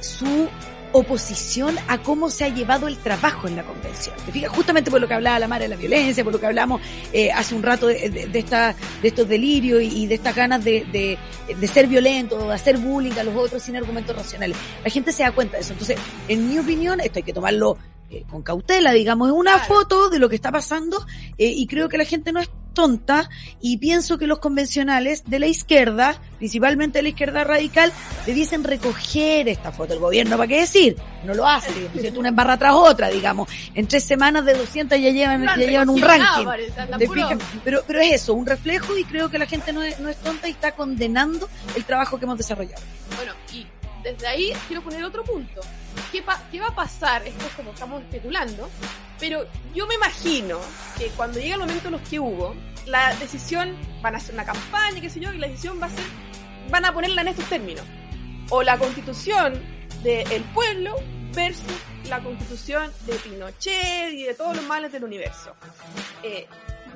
su 0.00 0.48
oposición 0.96 1.76
a 1.88 1.98
cómo 1.98 2.30
se 2.30 2.44
ha 2.44 2.48
llevado 2.48 2.86
el 2.86 2.96
trabajo 2.96 3.48
en 3.48 3.56
la 3.56 3.64
convención. 3.64 4.14
¿Te 4.24 4.30
fijas? 4.32 4.50
Justamente 4.56 4.90
por 4.92 5.00
lo 5.00 5.08
que 5.08 5.14
hablaba 5.14 5.38
la 5.40 5.48
madre 5.48 5.64
de 5.64 5.68
la 5.70 5.76
violencia, 5.76 6.22
por 6.22 6.32
lo 6.32 6.38
que 6.40 6.46
hablamos 6.46 6.80
eh, 7.12 7.32
hace 7.32 7.54
un 7.54 7.62
rato 7.64 7.88
de, 7.88 8.08
de, 8.10 8.26
de 8.28 8.38
esta, 8.38 8.74
de 9.02 9.08
estos 9.08 9.28
delirios 9.28 9.82
y, 9.82 10.04
y 10.04 10.06
de 10.06 10.14
estas 10.14 10.36
ganas 10.36 10.62
de, 10.64 10.86
de, 10.92 11.18
de 11.54 11.66
ser 11.66 11.88
violento, 11.88 12.38
de 12.46 12.54
hacer 12.54 12.78
bullying 12.78 13.12
a 13.18 13.24
los 13.24 13.34
otros 13.34 13.60
sin 13.62 13.76
argumentos 13.76 14.14
racionales. 14.14 14.56
La 14.84 14.90
gente 14.90 15.10
se 15.12 15.24
da 15.24 15.32
cuenta 15.32 15.56
de 15.56 15.62
eso. 15.62 15.72
Entonces, 15.72 15.98
en 16.28 16.48
mi 16.48 16.58
opinión, 16.58 17.00
esto 17.00 17.18
hay 17.18 17.24
que 17.24 17.32
tomarlo 17.32 17.76
eh, 18.10 18.22
con 18.30 18.42
cautela, 18.42 18.92
digamos, 18.92 19.28
es 19.28 19.34
una 19.34 19.54
Claro. 19.54 19.74
foto 19.74 20.10
de 20.10 20.18
lo 20.20 20.28
que 20.28 20.36
está 20.36 20.52
pasando 20.52 21.04
eh, 21.38 21.48
y 21.48 21.66
creo 21.66 21.88
que 21.88 21.98
la 21.98 22.04
gente 22.04 22.32
no 22.32 22.38
es 22.40 22.48
tonta 22.74 23.30
y 23.60 23.78
pienso 23.78 24.18
que 24.18 24.26
los 24.26 24.40
convencionales 24.40 25.24
de 25.26 25.38
la 25.38 25.46
izquierda, 25.46 26.20
principalmente 26.38 26.98
de 26.98 27.04
la 27.04 27.08
izquierda 27.10 27.44
radical, 27.44 27.92
debiesen 28.26 28.64
recoger 28.64 29.48
esta 29.48 29.72
foto. 29.72 29.94
El 29.94 30.00
gobierno, 30.00 30.36
¿para 30.36 30.48
qué 30.48 30.60
decir? 30.60 30.96
No 31.24 31.32
lo 31.34 31.46
hace. 31.46 31.70
Una 32.16 32.28
en 32.28 32.36
barra 32.36 32.58
tras 32.58 32.74
otra, 32.74 33.08
digamos. 33.08 33.48
En 33.74 33.86
tres 33.86 34.04
semanas 34.04 34.44
de 34.44 34.54
200 34.54 34.98
ya 35.00 35.10
llevan, 35.10 35.44
ya 35.44 35.56
llevan 35.56 35.88
un 35.88 36.02
ranking. 36.02 36.46
Pero, 37.64 37.82
pero 37.86 38.00
es 38.00 38.22
eso, 38.22 38.34
un 38.34 38.44
reflejo 38.44 38.98
y 38.98 39.04
creo 39.04 39.30
que 39.30 39.38
la 39.38 39.46
gente 39.46 39.72
no 39.72 39.82
es, 39.82 39.98
no 40.00 40.08
es 40.08 40.16
tonta 40.16 40.48
y 40.48 40.52
está 40.52 40.72
condenando 40.72 41.48
el 41.74 41.84
trabajo 41.84 42.18
que 42.18 42.24
hemos 42.24 42.36
desarrollado. 42.36 42.82
Bueno, 43.16 43.32
y 43.52 43.66
desde 44.04 44.26
ahí 44.26 44.52
quiero 44.68 44.82
poner 44.82 45.02
otro 45.04 45.24
punto. 45.24 45.60
¿Qué, 46.12 46.22
pa- 46.22 46.40
¿Qué 46.52 46.60
va 46.60 46.68
a 46.68 46.74
pasar? 46.74 47.26
Esto 47.26 47.44
es 47.46 47.52
como 47.54 47.72
estamos 47.72 48.02
especulando, 48.02 48.68
pero 49.18 49.44
yo 49.74 49.86
me 49.86 49.94
imagino 49.94 50.60
que 50.98 51.08
cuando 51.08 51.38
llegue 51.40 51.54
el 51.54 51.60
momento 51.60 51.88
en 51.88 51.92
los 51.92 52.08
que 52.08 52.20
hubo, 52.20 52.54
la 52.86 53.14
decisión, 53.16 53.76
van 54.02 54.14
a 54.14 54.18
hacer 54.18 54.34
una 54.34 54.44
campaña, 54.44 55.00
qué 55.00 55.08
sé 55.10 55.18
yo, 55.20 55.32
y 55.32 55.38
la 55.38 55.48
decisión 55.48 55.80
va 55.82 55.86
a 55.86 55.90
ser, 55.90 56.04
van 56.70 56.84
a 56.84 56.92
ponerla 56.92 57.22
en 57.22 57.28
estos 57.28 57.46
términos. 57.48 57.84
O 58.50 58.62
la 58.62 58.78
constitución 58.78 59.54
del 60.02 60.42
pueblo 60.52 60.94
versus 61.34 61.64
la 62.08 62.20
constitución 62.22 62.92
de 63.06 63.14
Pinochet 63.14 64.12
y 64.12 64.24
de 64.24 64.34
todos 64.34 64.54
los 64.54 64.64
males 64.66 64.92
del 64.92 65.04
universo. 65.04 65.54
Eh, 66.22 66.46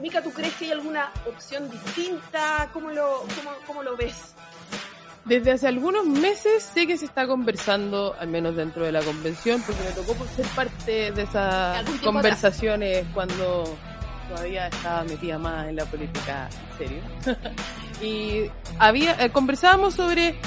Mica, 0.01 0.23
¿tú 0.23 0.31
crees 0.33 0.53
que 0.55 0.67
hay 0.67 0.73
alguna 0.73 1.11
opción 1.27 1.69
distinta? 1.71 2.69
¿Cómo 2.73 2.91
lo, 2.91 3.25
cómo, 3.35 3.51
cómo 3.67 3.83
lo 3.83 3.97
ves? 3.97 4.35
Desde 5.25 5.53
hace 5.53 5.69
algunos 5.69 6.07
meses 6.07 6.63
sé 6.63 6.87
que 6.87 6.97
se 6.97 7.05
está 7.05 7.27
conversando, 7.27 8.15
al 8.19 8.29
menos 8.29 8.57
dentro 8.57 8.85
de 8.85 8.93
la 8.93 9.03
convención, 9.03 9.63
porque 9.67 9.83
me 9.83 9.91
tocó 9.91 10.15
por 10.15 10.29
ser 10.29 10.47
parte 10.47 11.13
de 11.13 11.23
esas 11.23 11.85
conversaciones 12.03 13.05
cuando 13.13 13.77
todavía 14.29 14.69
estaba 14.69 15.05
metida 15.05 15.39
más 15.39 15.69
en 15.69 15.77
la 15.77 15.85
política 15.85 16.49
en 16.71 16.79
serio. 16.79 17.03
y 18.03 18.51
había 18.79 19.23
eh, 19.25 19.31
conversábamos 19.31 19.95
sobre 19.95 20.39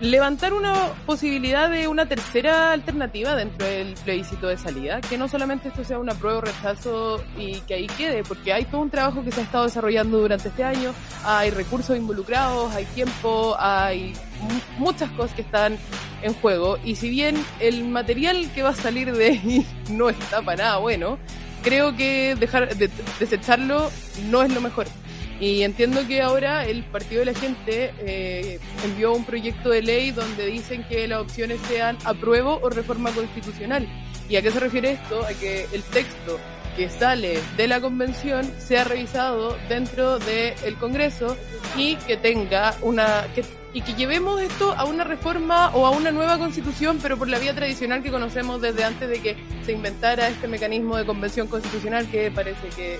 levantar 0.00 0.52
una 0.52 0.74
posibilidad 1.06 1.70
de 1.70 1.88
una 1.88 2.06
tercera 2.06 2.72
alternativa 2.72 3.34
dentro 3.34 3.66
del 3.66 3.94
plebiscito 3.94 4.46
de 4.48 4.58
salida, 4.58 5.00
que 5.00 5.16
no 5.16 5.26
solamente 5.26 5.68
esto 5.68 5.84
sea 5.84 5.98
una 5.98 6.14
prueba 6.14 6.38
o 6.38 6.40
rechazo 6.42 7.22
y 7.38 7.60
que 7.60 7.74
ahí 7.74 7.86
quede, 7.86 8.22
porque 8.22 8.52
hay 8.52 8.64
todo 8.66 8.82
un 8.82 8.90
trabajo 8.90 9.24
que 9.24 9.32
se 9.32 9.40
ha 9.40 9.44
estado 9.44 9.64
desarrollando 9.64 10.18
durante 10.18 10.48
este 10.48 10.64
año, 10.64 10.92
hay 11.24 11.50
recursos 11.50 11.96
involucrados, 11.96 12.74
hay 12.74 12.84
tiempo, 12.86 13.56
hay 13.58 14.12
mu- 14.42 14.84
muchas 14.84 15.10
cosas 15.12 15.32
que 15.34 15.42
están 15.42 15.78
en 16.22 16.34
juego 16.34 16.78
y 16.84 16.96
si 16.96 17.08
bien 17.08 17.42
el 17.60 17.84
material 17.88 18.50
que 18.54 18.62
va 18.62 18.70
a 18.70 18.74
salir 18.74 19.12
de 19.14 19.26
ahí 19.26 19.66
no 19.90 20.10
está 20.10 20.42
para 20.42 20.62
nada 20.64 20.76
bueno, 20.78 21.18
creo 21.62 21.96
que 21.96 22.34
dejar 22.38 22.76
de, 22.76 22.90
desecharlo 23.18 23.90
no 24.30 24.42
es 24.42 24.52
lo 24.52 24.60
mejor. 24.60 24.86
Y 25.38 25.62
entiendo 25.62 26.06
que 26.06 26.22
ahora 26.22 26.64
el 26.64 26.82
Partido 26.84 27.20
de 27.20 27.26
la 27.26 27.38
Gente 27.38 27.92
eh, 27.98 28.58
envió 28.84 29.12
un 29.12 29.24
proyecto 29.24 29.68
de 29.68 29.82
ley 29.82 30.10
donde 30.10 30.46
dicen 30.46 30.84
que 30.88 31.06
las 31.06 31.20
opciones 31.20 31.60
sean 31.68 31.98
apruebo 32.04 32.58
o 32.62 32.70
reforma 32.70 33.10
constitucional. 33.10 33.86
¿Y 34.28 34.36
a 34.36 34.42
qué 34.42 34.50
se 34.50 34.60
refiere 34.60 34.92
esto? 34.92 35.24
A 35.24 35.32
que 35.34 35.66
el 35.72 35.82
texto 35.82 36.40
que 36.76 36.88
sale 36.90 37.38
de 37.56 37.68
la 37.68 37.80
convención 37.80 38.50
sea 38.58 38.84
revisado 38.84 39.56
dentro 39.68 40.18
del 40.18 40.76
Congreso 40.76 41.36
y 41.76 41.96
que 41.96 42.16
tenga 42.16 42.74
una 42.82 43.26
que, 43.34 43.44
y 43.72 43.80
que 43.80 43.94
llevemos 43.94 44.40
esto 44.42 44.72
a 44.72 44.84
una 44.84 45.04
reforma 45.04 45.70
o 45.74 45.86
a 45.86 45.90
una 45.90 46.10
nueva 46.10 46.38
constitución, 46.38 46.98
pero 47.00 47.16
por 47.16 47.28
la 47.28 47.38
vía 47.38 47.54
tradicional 47.54 48.02
que 48.02 48.10
conocemos 48.10 48.60
desde 48.60 48.84
antes 48.84 49.08
de 49.08 49.20
que 49.20 49.36
se 49.64 49.72
inventara 49.72 50.28
este 50.28 50.48
mecanismo 50.48 50.96
de 50.96 51.06
convención 51.06 51.46
constitucional 51.46 52.10
que 52.10 52.30
parece 52.30 52.68
que 52.68 52.98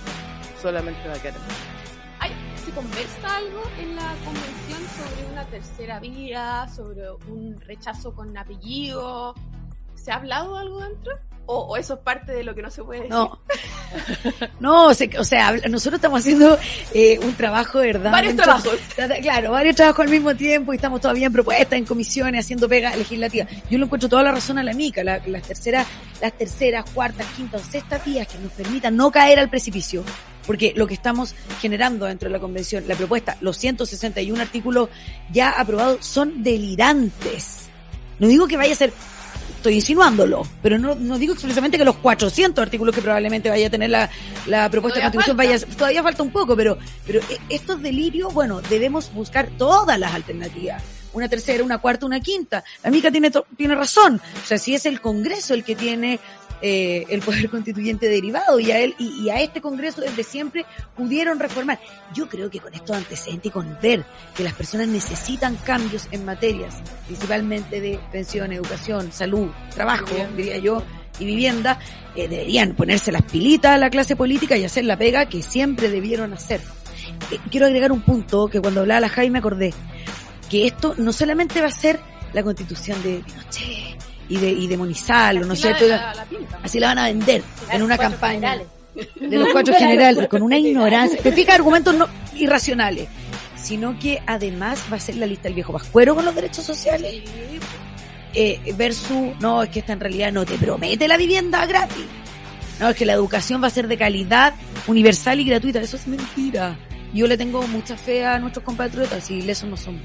solamente 0.60 1.06
va 1.08 1.14
a 1.14 1.20
quedar. 1.20 1.75
En- 2.70 2.72
¿Hay, 2.72 2.72
¿Se 2.72 2.72
conversa 2.72 3.36
algo 3.36 3.62
en 3.80 3.96
la 3.96 4.14
convención 4.24 4.80
sobre 4.88 5.32
una 5.32 5.44
tercera 5.46 6.00
vía, 6.00 6.68
sobre 6.74 7.10
un 7.28 7.56
rechazo 7.60 8.14
con 8.14 8.36
apellido? 8.36 9.34
¿Se 9.94 10.10
ha 10.12 10.16
hablado 10.16 10.56
algo 10.56 10.80
dentro? 10.80 11.12
¿O, 11.46 11.58
o 11.60 11.76
eso 11.76 11.94
es 11.94 12.00
parte 12.00 12.32
de 12.32 12.42
lo 12.42 12.54
que 12.54 12.62
no 12.62 12.70
se 12.70 12.82
puede 12.82 13.00
decir? 13.02 13.14
No. 13.14 13.38
No, 14.60 14.86
o 14.88 14.94
sea, 14.94 15.52
nosotros 15.68 15.94
estamos 15.94 16.20
haciendo 16.20 16.58
eh, 16.92 17.18
un 17.22 17.34
trabajo, 17.34 17.78
¿verdad? 17.78 18.10
Varios 18.10 18.34
trabajos. 18.36 18.74
Claro, 19.22 19.52
varios 19.52 19.76
trabajos 19.76 20.04
al 20.04 20.10
mismo 20.10 20.34
tiempo 20.34 20.72
y 20.72 20.76
estamos 20.76 21.00
todavía 21.00 21.26
en 21.28 21.32
propuestas, 21.32 21.78
en 21.78 21.84
comisiones, 21.84 22.44
haciendo 22.44 22.68
pega 22.68 22.94
legislativa. 22.96 23.46
Yo 23.70 23.78
le 23.78 23.84
encuentro 23.84 24.08
toda 24.08 24.22
la 24.24 24.32
razón 24.32 24.58
a 24.58 24.62
la 24.64 24.72
mica, 24.72 25.04
la- 25.04 25.20
las 25.26 25.42
terceras, 25.42 25.86
las 26.20 26.32
terceras, 26.32 26.84
cuartas, 26.90 27.26
quintas 27.36 27.62
o 27.62 27.70
sextas 27.70 28.04
vías 28.04 28.26
que 28.26 28.38
nos 28.38 28.52
permitan 28.52 28.96
no 28.96 29.10
caer 29.10 29.38
al 29.38 29.48
precipicio. 29.48 30.02
Porque 30.46 30.72
lo 30.76 30.86
que 30.86 30.94
estamos 30.94 31.34
generando 31.60 32.06
dentro 32.06 32.28
de 32.28 32.32
la 32.32 32.40
convención, 32.40 32.84
la 32.86 32.94
propuesta, 32.96 33.36
los 33.40 33.56
161 33.56 34.40
artículos 34.40 34.88
ya 35.32 35.50
aprobados 35.50 36.04
son 36.04 36.42
delirantes. 36.42 37.68
No 38.18 38.28
digo 38.28 38.46
que 38.46 38.56
vaya 38.56 38.72
a 38.72 38.76
ser 38.76 38.92
estoy 39.66 39.74
insinuándolo, 39.74 40.46
pero 40.62 40.78
no, 40.78 40.94
no 40.94 41.18
digo 41.18 41.32
expresamente 41.32 41.76
que 41.76 41.84
los 41.84 41.96
400 41.96 42.62
artículos 42.62 42.94
que 42.94 43.02
probablemente 43.02 43.50
vaya 43.50 43.66
a 43.66 43.70
tener 43.70 43.90
la, 43.90 44.08
la 44.46 44.70
propuesta 44.70 45.00
de 45.00 45.04
constitución 45.06 45.36
falta. 45.36 45.52
vaya, 45.52 45.76
todavía 45.76 46.02
falta 46.04 46.22
un 46.22 46.30
poco, 46.30 46.54
pero, 46.54 46.78
pero 47.04 47.18
e- 47.28 47.40
estos 47.48 47.82
delirios, 47.82 48.32
bueno, 48.32 48.60
debemos 48.62 49.12
buscar 49.12 49.48
todas 49.58 49.98
las 49.98 50.14
alternativas. 50.14 50.82
Una 51.14 51.28
tercera, 51.28 51.64
una 51.64 51.78
cuarta, 51.78 52.06
una 52.06 52.20
quinta. 52.20 52.62
La 52.84 52.90
mica 52.90 53.10
tiene, 53.10 53.32
tiene 53.56 53.74
razón. 53.74 54.20
O 54.44 54.46
sea, 54.46 54.58
si 54.58 54.74
es 54.74 54.86
el 54.86 55.00
Congreso 55.00 55.54
el 55.54 55.64
que 55.64 55.74
tiene 55.74 56.20
eh, 56.62 57.04
el 57.08 57.20
poder 57.20 57.48
constituyente 57.50 58.08
derivado 58.08 58.58
y 58.58 58.70
a 58.70 58.78
él 58.78 58.94
y, 58.98 59.22
y 59.22 59.30
a 59.30 59.40
este 59.40 59.60
Congreso 59.60 60.00
desde 60.00 60.22
siempre 60.22 60.64
pudieron 60.96 61.38
reformar. 61.38 61.78
Yo 62.14 62.28
creo 62.28 62.50
que 62.50 62.60
con 62.60 62.74
estos 62.74 62.96
antecedentes 62.96 63.46
y 63.46 63.50
con 63.50 63.78
ver 63.82 64.04
que 64.36 64.44
las 64.44 64.54
personas 64.54 64.88
necesitan 64.88 65.56
cambios 65.56 66.08
en 66.10 66.24
materias, 66.24 66.76
principalmente 67.06 67.80
de 67.80 67.98
pensión, 68.10 68.52
educación, 68.52 69.12
salud, 69.12 69.48
trabajo, 69.74 70.06
diría 70.36 70.58
yo, 70.58 70.82
y 71.18 71.24
vivienda, 71.24 71.78
eh, 72.14 72.28
deberían 72.28 72.74
ponerse 72.74 73.12
las 73.12 73.22
pilitas 73.22 73.72
a 73.72 73.78
la 73.78 73.90
clase 73.90 74.16
política 74.16 74.56
y 74.56 74.64
hacer 74.64 74.84
la 74.84 74.96
pega 74.96 75.26
que 75.26 75.42
siempre 75.42 75.90
debieron 75.90 76.32
hacer. 76.32 76.60
Eh, 77.30 77.38
quiero 77.50 77.66
agregar 77.66 77.92
un 77.92 78.02
punto 78.02 78.48
que 78.48 78.60
cuando 78.60 78.80
hablaba 78.80 79.00
la 79.00 79.08
Jaime 79.08 79.32
me 79.32 79.38
acordé, 79.38 79.72
que 80.50 80.66
esto 80.66 80.94
no 80.98 81.12
solamente 81.12 81.60
va 81.60 81.68
a 81.68 81.70
ser 81.72 82.00
la 82.32 82.42
constitución 82.42 83.02
de 83.02 83.22
Pinochet 83.24 84.05
y 84.28 84.36
de, 84.38 84.50
y 84.50 84.66
de 84.66 84.76
Monizalo, 84.76 85.44
¿no 85.46 85.52
es 85.54 85.60
Así 85.64 85.68
cierto? 85.68 85.88
la- 85.88 86.14
la 86.14 86.24
pintan. 86.24 86.60
Así 86.64 86.80
la 86.80 86.86
van 86.88 86.98
a 86.98 87.04
vender 87.06 87.42
en 87.70 87.82
una 87.82 87.96
campaña 87.98 88.32
generales. 88.56 88.66
de 89.20 89.36
los 89.38 89.48
cuatro 89.52 89.74
generales, 89.78 90.28
con 90.28 90.42
una 90.42 90.58
ignorancia, 90.58 91.18
te 91.22 91.32
fijas 91.32 91.54
argumentos 91.56 91.94
no 91.94 92.08
irracionales, 92.34 93.08
sino 93.62 93.98
que 93.98 94.20
además 94.26 94.80
va 94.92 94.96
a 94.96 95.00
ser 95.00 95.16
la 95.16 95.26
lista 95.26 95.44
del 95.44 95.54
viejo 95.54 95.72
pascuero 95.72 96.14
con 96.14 96.24
los 96.24 96.34
derechos 96.34 96.64
sociales, 96.64 97.10
Sí, 97.12 97.58
eh, 98.34 98.74
versus, 98.76 99.34
no, 99.40 99.62
es 99.62 99.70
que 99.70 99.78
esta 99.80 99.92
en 99.94 100.00
realidad 100.00 100.30
no 100.32 100.44
te 100.44 100.58
promete 100.58 101.08
la 101.08 101.16
vivienda 101.16 101.64
gratis, 101.66 102.04
no, 102.78 102.90
es 102.90 102.96
que 102.96 103.06
la 103.06 103.14
educación 103.14 103.62
va 103.62 103.68
a 103.68 103.70
ser 103.70 103.88
de 103.88 103.96
calidad, 103.96 104.52
universal 104.86 105.40
y 105.40 105.44
gratuita, 105.44 105.80
eso 105.80 105.96
es 105.96 106.06
mentira. 106.06 106.78
Yo 107.14 107.26
le 107.26 107.38
tengo 107.38 107.62
mucha 107.68 107.96
fe 107.96 108.26
a 108.26 108.38
nuestros 108.38 108.62
compatriotas 108.64 109.30
y 109.30 109.48
eso 109.48 109.66
no 109.66 109.78
son, 109.78 109.98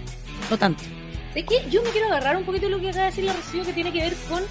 no 0.49 0.57
tanto. 0.57 0.81
¿Sabes 1.31 1.45
qué? 1.47 1.69
Yo 1.69 1.81
me 1.81 1.89
quiero 1.91 2.07
agarrar 2.07 2.35
un 2.35 2.43
poquito 2.43 2.65
de 2.65 2.71
lo 2.71 2.79
que 2.81 2.89
acaba 2.89 3.05
de 3.05 3.11
decir 3.11 3.23
la 3.23 3.31
Rocío 3.31 3.63
que 3.63 3.71
tiene 3.71 3.93
que 3.93 4.01
ver 4.01 4.13
con... 4.27 4.43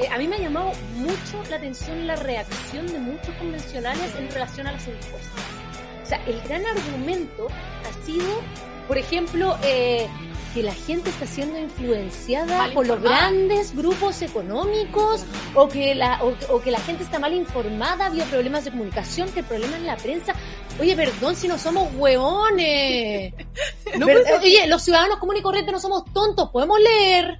eh, 0.00 0.08
a 0.10 0.18
mí 0.18 0.26
me 0.26 0.34
ha 0.34 0.40
llamado 0.40 0.72
mucho 0.96 1.40
la 1.48 1.56
atención 1.56 2.04
la 2.04 2.16
reacción 2.16 2.84
de 2.88 2.98
muchos 2.98 3.32
convencionales 3.36 4.12
en 4.16 4.28
relación 4.32 4.66
a 4.66 4.72
las 4.72 4.88
encuestas. 4.88 5.22
O 6.02 6.06
sea, 6.08 6.20
el 6.26 6.40
gran 6.42 6.66
argumento 6.66 7.46
ha 7.48 8.04
sido, 8.04 8.42
por 8.88 8.98
ejemplo, 8.98 9.56
eh, 9.62 10.08
que 10.56 10.62
la 10.62 10.74
gente 10.74 11.10
está 11.10 11.26
siendo 11.26 11.58
influenciada 11.58 12.56
Mal 12.56 12.72
por 12.72 12.86
los 12.86 13.02
grandes 13.02 13.76
grupos 13.76 14.22
económicos 14.22 15.22
o 15.54 15.68
que, 15.68 15.94
la, 15.94 16.24
o, 16.24 16.34
o 16.48 16.62
que 16.62 16.70
la 16.70 16.80
gente 16.80 17.04
está 17.04 17.18
mal 17.18 17.34
informada, 17.34 18.06
había 18.06 18.24
problemas 18.24 18.64
de 18.64 18.70
comunicación, 18.70 19.28
que 19.32 19.40
el 19.40 19.44
problema 19.44 19.76
es 19.76 19.82
la 19.82 19.98
prensa. 19.98 20.32
Oye, 20.80 20.96
perdón 20.96 21.36
si 21.36 21.46
no 21.46 21.58
somos 21.58 21.92
hueones. 21.94 23.34
No, 23.98 24.06
pues, 24.06 24.26
Oye, 24.42 24.66
los 24.66 24.82
ciudadanos 24.82 25.18
comunes 25.18 25.40
y 25.40 25.42
corrientes 25.42 25.72
no 25.72 25.80
somos 25.80 26.04
tontos, 26.12 26.50
podemos 26.50 26.78
leer, 26.80 27.38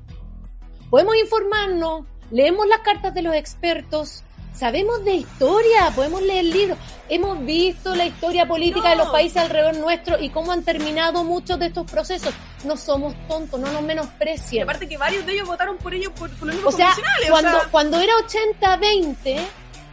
podemos 0.88 1.16
informarnos, 1.16 2.04
leemos 2.30 2.66
las 2.66 2.80
cartas 2.80 3.12
de 3.14 3.22
los 3.22 3.34
expertos, 3.34 4.22
sabemos 4.54 5.04
de 5.04 5.14
historia, 5.14 5.90
podemos 5.94 6.22
leer 6.22 6.44
libros, 6.44 6.78
hemos 7.08 7.44
visto 7.44 7.94
la 7.94 8.06
historia 8.06 8.46
política 8.46 8.90
de 8.90 8.96
los 8.96 9.08
países 9.08 9.38
alrededor 9.38 9.76
nuestro 9.76 10.18
y 10.18 10.30
cómo 10.30 10.52
han 10.52 10.62
terminado 10.62 11.24
muchos 11.24 11.58
de 11.58 11.66
estos 11.66 11.90
procesos. 11.90 12.32
No 12.64 12.76
somos 12.76 13.14
tontos, 13.28 13.60
no 13.60 13.70
nos 13.70 13.82
Y 13.82 13.84
menosprecien. 13.84 14.62
aparte 14.62 14.88
que 14.88 14.96
varios 14.96 15.26
de 15.26 15.34
ellos 15.34 15.46
votaron 15.46 15.76
por 15.76 15.94
ellos 15.94 16.12
por, 16.12 16.30
por 16.36 16.48
los 16.48 16.64
O 16.64 16.72
sea, 16.72 16.94
cuando, 17.28 17.56
o 17.56 17.60
sea, 17.60 17.68
cuando 17.70 18.00
era 18.00 18.12
80-20, 18.60 19.38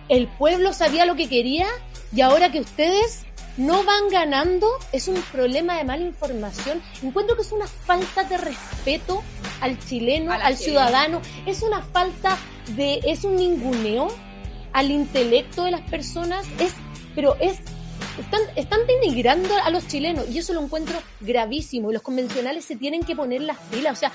el 0.10 0.28
pueblo 0.28 0.74
sabía 0.74 1.06
lo 1.06 1.16
que 1.16 1.28
quería 1.28 1.68
y 2.16 2.22
ahora 2.22 2.52
que 2.52 2.60
ustedes 2.60 3.26
no 3.58 3.84
van 3.84 4.10
ganando, 4.10 4.68
es 4.92 5.08
un 5.08 5.22
problema 5.32 5.78
de 5.78 5.84
mala 5.84 6.04
información. 6.04 6.82
Encuentro 7.02 7.36
que 7.36 7.44
es 7.44 7.52
una 7.52 7.68
falta 7.68 8.24
de 8.24 8.38
respeto 8.38 9.24
al 9.62 9.80
chileno, 9.80 10.32
al 10.32 10.58
ciudadano. 10.58 11.22
Es 11.46 11.62
una 11.62 11.82
falta 11.82 12.38
de, 12.76 13.00
es 13.04 13.24
un 13.24 13.36
ninguneo 13.36 14.08
al 14.74 14.90
intelecto 14.92 15.64
de 15.64 15.72
las 15.72 15.82
personas. 15.82 16.46
Es, 16.60 16.74
pero 17.16 17.36
es, 17.40 17.60
están, 18.20 18.42
están 18.56 18.80
denigrando 18.88 19.56
a 19.64 19.70
los 19.70 19.88
chilenos 19.88 20.30
y 20.30 20.38
eso 20.40 20.54
lo 20.54 20.62
encuentro 20.62 20.98
gravísimo. 21.20 21.90
Y 21.92 21.94
los 21.94 22.02
convencionales 22.02 22.66
se 22.66 22.76
tienen 22.76 23.04
que 23.04 23.16
poner 23.16 23.42
las 23.42 23.58
pilas. 23.72 23.94
O 23.94 24.00
sea, 24.00 24.12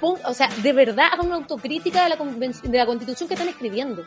pon- 0.00 0.20
o 0.24 0.34
sea, 0.34 0.48
de 0.62 0.72
verdad 0.72 1.06
hagan 1.12 1.26
una 1.26 1.36
autocrítica 1.36 2.04
de 2.04 2.10
la, 2.10 2.16
de 2.62 2.78
la 2.78 2.86
constitución 2.86 3.28
que 3.28 3.34
están 3.34 3.48
escribiendo. 3.48 4.04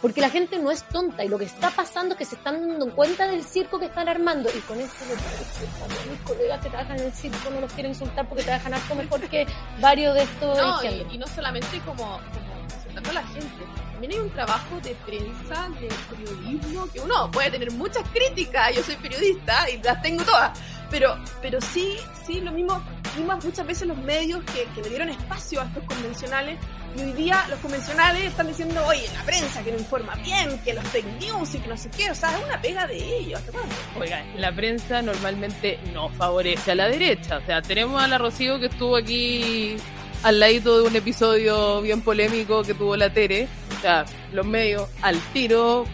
Porque 0.00 0.20
la 0.20 0.30
gente 0.30 0.60
no 0.60 0.70
es 0.70 0.84
tonta 0.84 1.24
y 1.24 1.28
lo 1.28 1.38
que 1.38 1.44
está 1.46 1.70
pasando 1.70 2.14
es 2.14 2.18
que 2.18 2.24
se 2.24 2.36
están 2.36 2.68
dando 2.68 2.94
cuenta 2.94 3.26
del 3.26 3.42
circo 3.42 3.80
que 3.80 3.86
están 3.86 4.08
armando. 4.08 4.48
Y 4.56 4.60
con 4.60 4.78
esto 4.80 5.04
me 5.08 5.14
parece 5.16 6.04
que 6.04 6.10
mis 6.10 6.20
colegas 6.20 6.62
que 6.62 6.70
trabajan 6.70 7.00
en 7.00 7.06
el 7.06 7.12
circo 7.12 7.50
no 7.50 7.60
los 7.60 7.72
quiero 7.72 7.88
insultar 7.88 8.28
porque 8.28 8.44
trabajan 8.44 8.74
harto 8.74 8.94
mejor 8.94 9.20
que 9.28 9.44
varios 9.80 10.14
de 10.14 10.22
estos 10.22 10.56
no, 10.56 10.78
dirigiendo. 10.80 11.12
y, 11.12 11.16
y 11.16 11.18
no 11.18 11.26
solamente 11.26 11.80
como, 11.80 11.96
como 12.04 12.62
insultando 12.76 13.10
a 13.10 13.12
la 13.14 13.26
gente, 13.26 13.64
también 13.98 14.12
hay 14.12 14.28
un 14.28 14.30
trabajo 14.30 14.80
de 14.80 14.94
prensa, 15.04 15.68
de 15.80 15.88
periodismo, 16.08 16.88
que 16.92 17.00
uno 17.00 17.28
puede 17.32 17.50
tener 17.50 17.72
muchas 17.72 18.08
críticas, 18.10 18.72
yo 18.76 18.80
soy 18.84 18.94
periodista 18.94 19.68
y 19.68 19.82
las 19.82 20.00
tengo 20.02 20.22
todas, 20.22 20.56
pero, 20.88 21.18
pero 21.42 21.60
sí, 21.60 21.96
sí, 22.24 22.40
lo 22.40 22.52
mismo, 22.52 22.80
vimos 23.16 23.44
muchas 23.44 23.66
veces 23.66 23.88
los 23.88 23.98
medios 23.98 24.44
que, 24.44 24.68
que 24.72 24.82
le 24.82 24.90
dieron 24.90 25.08
espacio 25.08 25.60
a 25.60 25.64
estos 25.64 25.82
convencionales 25.82 26.60
y 26.96 27.00
hoy 27.00 27.12
día 27.12 27.44
los 27.50 27.58
convencionales 27.58 28.22
están 28.22 28.46
diciendo, 28.46 28.80
oye, 28.86 29.02
la 29.14 29.24
prensa 29.24 29.64
que 29.64 29.72
no 29.72 29.78
informa 29.78 30.14
bien, 30.22 30.60
que 30.60 30.74
los 30.74 30.84
fake 30.84 31.20
news 31.20 31.56
y 31.56 31.58
que 31.58 31.66
no 31.66 31.76
sé 31.76 31.90
qué, 31.90 32.08
o 32.08 32.14
sea, 32.14 32.38
es 32.38 32.44
una 32.44 32.62
pega 32.62 32.86
de 32.86 32.98
ellos, 32.98 33.42
¿te 33.42 33.50
acuerdas? 33.50 33.76
Oiga, 33.98 34.24
la 34.36 34.54
prensa 34.54 35.02
normalmente 35.02 35.80
no 35.92 36.08
favorece 36.10 36.70
a 36.70 36.74
la 36.76 36.86
derecha. 36.86 37.38
O 37.38 37.44
sea, 37.44 37.62
tenemos 37.62 38.00
a 38.00 38.06
la 38.06 38.16
Rocío 38.16 38.60
que 38.60 38.66
estuvo 38.66 38.96
aquí 38.96 39.76
al 40.22 40.40
ladito 40.40 40.80
de 40.80 40.88
un 40.88 40.96
episodio 40.96 41.80
bien 41.82 42.00
polémico 42.02 42.62
que 42.62 42.74
tuvo 42.74 42.96
la 42.96 43.12
Tere. 43.12 43.48
O 43.78 43.80
sea, 43.80 44.04
los 44.32 44.46
medios 44.46 44.88
al 45.02 45.18
tiro 45.32 45.84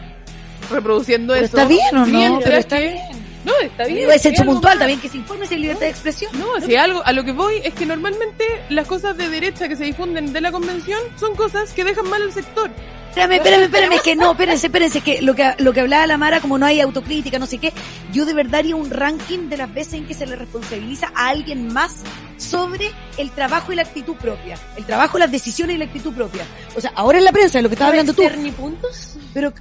reproduciendo 0.70 1.34
Pero 1.34 1.46
eso. 1.46 1.56
está 1.56 1.68
bien, 1.68 1.86
¿o 1.92 1.98
no? 1.98 2.06
Mientras 2.06 2.44
Pero 2.44 2.58
está 2.58 2.76
que- 2.78 2.88
bien. 2.90 3.23
No, 3.44 3.52
está 3.60 3.84
bien. 3.86 4.10
Es 4.10 4.24
hecho 4.24 4.44
puntual, 4.44 4.78
también 4.78 5.00
que 5.00 5.08
se 5.08 5.18
informe 5.18 5.46
si 5.46 5.54
hay 5.54 5.60
libertad 5.60 5.82
de 5.82 5.90
expresión. 5.90 6.32
No, 6.38 6.60
si 6.60 6.76
algo, 6.76 7.02
a 7.04 7.12
lo 7.12 7.24
que 7.24 7.32
voy 7.32 7.60
es 7.62 7.74
que 7.74 7.86
normalmente 7.86 8.44
las 8.70 8.86
cosas 8.86 9.16
de 9.16 9.28
derecha 9.28 9.68
que 9.68 9.76
se 9.76 9.84
difunden 9.84 10.32
de 10.32 10.40
la 10.40 10.50
convención 10.52 11.00
son 11.18 11.34
cosas 11.34 11.72
que 11.72 11.84
dejan 11.84 12.08
mal 12.08 12.22
al 12.22 12.32
sector. 12.32 12.70
Espérame, 13.14 13.36
espérame, 13.36 13.62
espérame, 13.62 13.92
es 13.92 14.02
que 14.02 14.16
no, 14.16 14.32
espérense, 14.32 14.66
espérense, 14.66 15.00
que 15.00 15.22
lo 15.22 15.36
que, 15.36 15.54
lo 15.58 15.72
que 15.72 15.80
hablaba 15.80 16.04
la 16.04 16.18
Mara, 16.18 16.40
como 16.40 16.58
no 16.58 16.66
hay 16.66 16.80
autocrítica, 16.80 17.38
no 17.38 17.46
sé 17.46 17.58
qué, 17.58 17.72
yo 18.12 18.24
de 18.24 18.34
verdad 18.34 18.56
haría 18.56 18.74
un 18.74 18.90
ranking 18.90 19.48
de 19.48 19.56
las 19.56 19.72
veces 19.72 19.94
en 19.94 20.06
que 20.06 20.14
se 20.14 20.26
le 20.26 20.34
responsabiliza 20.34 21.12
a 21.14 21.28
alguien 21.28 21.72
más 21.72 22.02
sobre 22.38 22.90
el 23.16 23.30
trabajo 23.30 23.72
y 23.72 23.76
la 23.76 23.82
actitud 23.82 24.16
propia. 24.16 24.58
El 24.76 24.84
trabajo, 24.84 25.16
las 25.16 25.30
decisiones 25.30 25.76
y 25.76 25.78
la 25.78 25.84
actitud 25.84 26.12
propia. 26.12 26.44
O 26.76 26.80
sea, 26.80 26.90
ahora 26.96 27.18
en 27.18 27.24
la 27.24 27.30
prensa, 27.30 27.58
de 27.58 27.62
lo 27.62 27.68
que 27.68 27.76
estaba 27.76 27.90
hablando 27.90 28.14
tú, 28.14 28.22
puntos? 28.56 29.16
pero, 29.32 29.52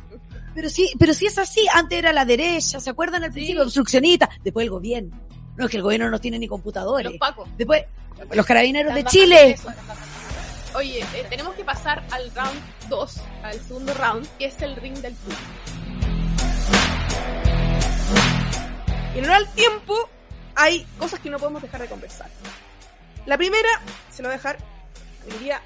pero 0.54 0.70
sí, 0.70 0.92
pero 0.98 1.14
sí 1.14 1.26
es 1.26 1.38
así, 1.38 1.66
antes 1.74 1.98
era 1.98 2.14
la 2.14 2.26
derecha, 2.26 2.80
¿se 2.80 2.90
acuerdan 2.90 3.24
al 3.24 3.32
principio? 3.32 3.64
Obstruccionista, 3.64 4.30
después 4.44 4.64
el 4.66 4.70
gobierno. 4.70 5.20
No, 5.56 5.66
es 5.66 5.72
que 5.72 5.78
el 5.78 5.84
gobierno 5.84 6.10
no 6.10 6.20
tiene 6.20 6.40
ni 6.40 6.48
computadores. 6.48 7.12
Los 7.12 7.20
pacos. 7.20 7.48
Después, 7.58 7.84
los 8.32 8.46
carabineros 8.46 8.94
de 8.94 9.04
Chile. 9.06 9.56
Oye, 10.76 11.02
eh, 11.02 11.26
tenemos 11.30 11.54
que 11.54 11.64
pasar 11.64 12.04
al 12.10 12.32
round 12.34 12.60
2, 12.90 13.18
al 13.44 13.60
segundo 13.60 13.94
round, 13.94 14.28
que 14.38 14.46
es 14.46 14.62
el 14.62 14.76
ring 14.76 14.98
del 14.98 15.16
tour. 15.16 15.36
Y 19.16 19.20
en 19.20 19.30
al 19.30 19.48
tiempo, 19.54 20.10
hay 20.56 20.86
cosas 20.98 21.20
que 21.20 21.30
no 21.30 21.38
podemos 21.38 21.62
dejar 21.62 21.82
de 21.82 21.88
conversar. 21.88 22.30
La 23.28 23.38
primera, 23.38 23.70
se 24.10 24.24
lo 24.24 24.30
voy 24.30 24.34
a 24.34 24.38
dejar 24.38 24.58
a 24.58 25.26
mi 25.26 25.32
querida 25.34 25.62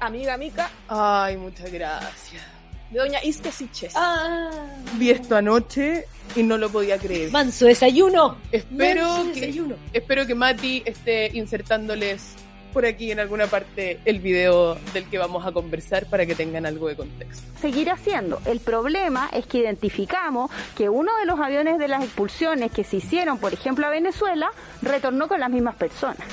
amiga 0.00 0.36
Mica, 0.36 0.70
Ay, 0.88 1.36
muchas 1.36 1.70
gracias. 1.72 2.57
De 2.90 2.98
doña 2.98 3.22
Isque 3.22 3.52
Siches. 3.52 3.92
Ah, 3.96 4.50
Vi 4.96 5.10
esto 5.10 5.36
anoche 5.36 6.06
y 6.36 6.42
no 6.42 6.58
lo 6.58 6.68
podía 6.70 6.98
creer. 6.98 7.30
manso 7.30 7.66
desayuno. 7.66 8.36
Espero 8.52 9.06
Manso 9.08 9.32
que, 9.32 9.40
desayuno. 9.40 9.76
espero 9.92 10.26
que 10.26 10.34
Mati 10.34 10.82
esté 10.86 11.30
insertándoles 11.34 12.34
por 12.72 12.84
aquí 12.84 13.10
en 13.10 13.18
alguna 13.18 13.46
parte 13.46 13.98
el 14.04 14.20
video 14.20 14.74
del 14.92 15.04
que 15.08 15.16
vamos 15.16 15.46
a 15.46 15.52
conversar 15.52 16.04
para 16.06 16.26
que 16.26 16.34
tengan 16.34 16.66
algo 16.66 16.86
de 16.88 16.96
contexto. 16.96 17.42
seguir 17.60 17.90
haciendo. 17.90 18.40
El 18.44 18.60
problema 18.60 19.30
es 19.32 19.46
que 19.46 19.58
identificamos 19.58 20.50
que 20.76 20.88
uno 20.90 21.10
de 21.18 21.24
los 21.24 21.40
aviones 21.40 21.78
de 21.78 21.88
las 21.88 22.04
expulsiones 22.04 22.70
que 22.70 22.84
se 22.84 22.96
hicieron, 22.96 23.38
por 23.38 23.54
ejemplo, 23.54 23.86
a 23.86 23.90
Venezuela, 23.90 24.50
retornó 24.82 25.28
con 25.28 25.40
las 25.40 25.50
mismas 25.50 25.76
personas. 25.76 26.26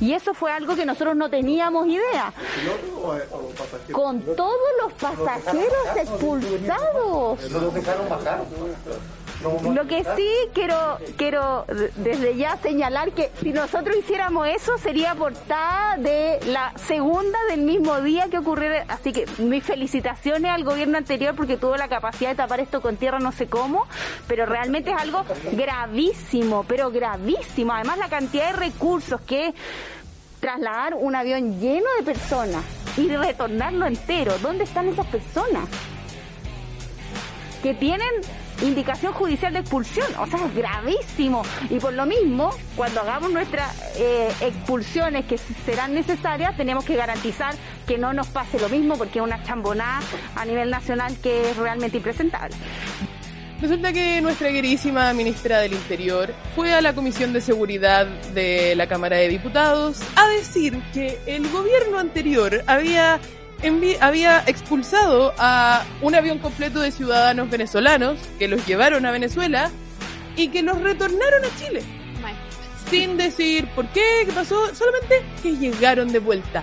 Y 0.00 0.12
eso 0.12 0.34
fue 0.34 0.52
algo 0.52 0.76
que 0.76 0.84
nosotros 0.84 1.16
no 1.16 1.30
teníamos 1.30 1.86
idea. 1.86 2.32
Con 3.92 4.20
todos 4.36 4.58
los 4.82 4.92
pasajeros 4.94 5.96
expulsados. 5.96 7.40
Lo 9.42 9.86
que 9.86 10.04
sí 10.16 10.28
quiero 10.54 10.98
quiero 11.16 11.64
desde 11.96 12.36
ya 12.36 12.56
señalar 12.56 13.12
que 13.12 13.30
si 13.40 13.52
nosotros 13.52 13.96
hiciéramos 13.96 14.48
eso 14.48 14.78
sería 14.78 15.14
portada 15.14 15.96
de 15.98 16.40
la 16.46 16.72
segunda 16.76 17.38
del 17.50 17.60
mismo 17.60 18.00
día 18.00 18.28
que 18.30 18.38
ocurrió. 18.38 18.70
Así 18.88 19.12
que 19.12 19.26
mis 19.38 19.62
felicitaciones 19.62 20.50
al 20.50 20.64
gobierno 20.64 20.98
anterior 20.98 21.34
porque 21.34 21.56
tuvo 21.56 21.76
la 21.76 21.88
capacidad 21.88 22.30
de 22.30 22.36
tapar 22.36 22.60
esto 22.60 22.80
con 22.80 22.96
tierra 22.96 23.18
no 23.18 23.32
sé 23.32 23.46
cómo, 23.46 23.86
pero 24.26 24.46
realmente 24.46 24.90
es 24.90 25.00
algo 25.00 25.24
gravísimo, 25.52 26.64
pero 26.64 26.90
gravísimo. 26.90 27.72
Además 27.72 27.98
la 27.98 28.08
cantidad 28.08 28.52
de 28.52 28.58
recursos 28.58 29.20
que 29.20 29.54
trasladar 30.40 30.94
un 30.94 31.14
avión 31.14 31.60
lleno 31.60 31.86
de 31.98 32.04
personas 32.04 32.64
y 32.96 33.08
retornarlo 33.14 33.86
entero. 33.86 34.34
¿Dónde 34.38 34.64
están 34.64 34.88
esas 34.88 35.06
personas? 35.06 35.68
que 37.66 37.74
tienen 37.74 38.08
indicación 38.62 39.12
judicial 39.12 39.52
de 39.52 39.60
expulsión, 39.60 40.06
o 40.18 40.26
sea, 40.26 40.46
es 40.46 40.54
gravísimo. 40.54 41.42
Y 41.70 41.78
por 41.78 41.92
lo 41.92 42.06
mismo, 42.06 42.50
cuando 42.76 43.00
hagamos 43.00 43.32
nuestras 43.32 43.74
eh, 43.98 44.28
expulsiones 44.40 45.26
que 45.26 45.38
serán 45.38 45.94
necesarias, 45.94 46.56
tenemos 46.56 46.84
que 46.84 46.96
garantizar 46.96 47.54
que 47.86 47.98
no 47.98 48.12
nos 48.12 48.28
pase 48.28 48.58
lo 48.58 48.68
mismo, 48.68 48.96
porque 48.96 49.18
es 49.18 49.24
una 49.24 49.42
chambonada 49.42 50.00
a 50.34 50.44
nivel 50.44 50.70
nacional 50.70 51.16
que 51.22 51.50
es 51.50 51.56
realmente 51.56 51.98
impresentable. 51.98 52.56
Resulta 53.60 53.90
que 53.90 54.20
nuestra 54.20 54.50
queridísima 54.50 55.14
ministra 55.14 55.60
del 55.60 55.72
Interior 55.72 56.34
fue 56.54 56.74
a 56.74 56.82
la 56.82 56.94
Comisión 56.94 57.32
de 57.32 57.40
Seguridad 57.40 58.06
de 58.34 58.74
la 58.76 58.86
Cámara 58.86 59.16
de 59.16 59.28
Diputados 59.28 60.02
a 60.14 60.28
decir 60.28 60.78
que 60.92 61.18
el 61.26 61.48
gobierno 61.48 61.98
anterior 61.98 62.62
había, 62.66 63.18
había 64.00 64.42
expulsado 64.46 65.32
a 65.38 65.84
un 66.02 66.14
avión 66.14 66.38
completo 66.38 66.80
de 66.80 66.90
ciudadanos 66.90 67.50
venezolanos 67.50 68.18
que 68.38 68.48
los 68.48 68.64
llevaron 68.66 69.06
a 69.06 69.10
Venezuela 69.10 69.70
y 70.36 70.48
que 70.48 70.62
los 70.62 70.80
retornaron 70.80 71.44
a 71.44 71.58
Chile. 71.58 71.82
Sin 72.90 73.16
decir 73.16 73.66
por 73.74 73.88
qué, 73.88 74.02
qué 74.26 74.32
pasó, 74.32 74.72
solamente 74.74 75.20
que 75.42 75.56
llegaron 75.56 76.12
de 76.12 76.20
vuelta. 76.20 76.62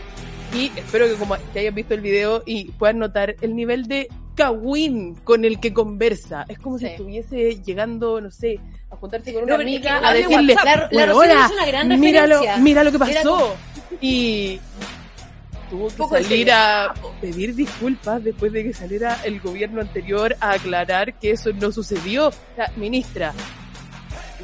Y 0.56 0.72
espero 0.78 1.08
que 1.08 1.16
como 1.16 1.36
que 1.52 1.60
hayan 1.60 1.76
visto 1.76 1.94
el 1.96 2.00
video 2.02 2.44
y 2.46 2.66
puedan 2.72 3.00
notar 3.00 3.36
el 3.42 3.56
nivel 3.56 3.88
de 3.88 4.08
cagüín 4.36 5.16
con 5.24 5.44
el 5.44 5.60
que 5.60 5.74
conversa. 5.74 6.46
Es 6.48 6.60
como 6.60 6.78
si 6.80 6.86
Sí. 6.86 6.92
estuviese 6.92 7.62
llegando, 7.64 8.22
no 8.22 8.32
sé, 8.32 8.60
a 8.90 8.96
juntarse 8.96 9.34
con 9.34 9.42
No, 9.46 9.56
una 9.56 9.64
es 9.64 9.70
amiga 9.70 10.00
a 10.08 10.14
decirle, 10.14 10.54
WhatsApp. 10.56 10.92
La- 10.94 11.06
la 11.08 11.14
"Bueno, 11.14 11.18
hola, 11.18 11.46
hizo 11.46 11.54
una 11.56 11.66
gran 11.66 12.00
míralo, 12.00 12.42
mira 12.60 12.84
lo 12.86 12.92
que 12.94 13.00
pasó. 13.00 13.56
Y 14.00 14.60
tuvo 15.74 15.88
que 15.88 15.96
poco 15.96 16.22
salir 16.22 16.52
a 16.52 16.94
pedir 17.20 17.56
disculpas 17.56 18.24
después 18.24 18.52
de 18.54 18.64
que 18.64 18.74
saliera 18.74 19.18
el 19.24 19.40
gobierno 19.40 19.82
anterior 19.82 20.36
a 20.40 20.52
aclarar 20.52 21.16
que 21.16 21.32
eso 21.32 21.52
no 21.54 21.72
sucedió. 21.72 22.28
O 22.28 22.34
sea, 22.56 22.72
ministra, 22.76 23.34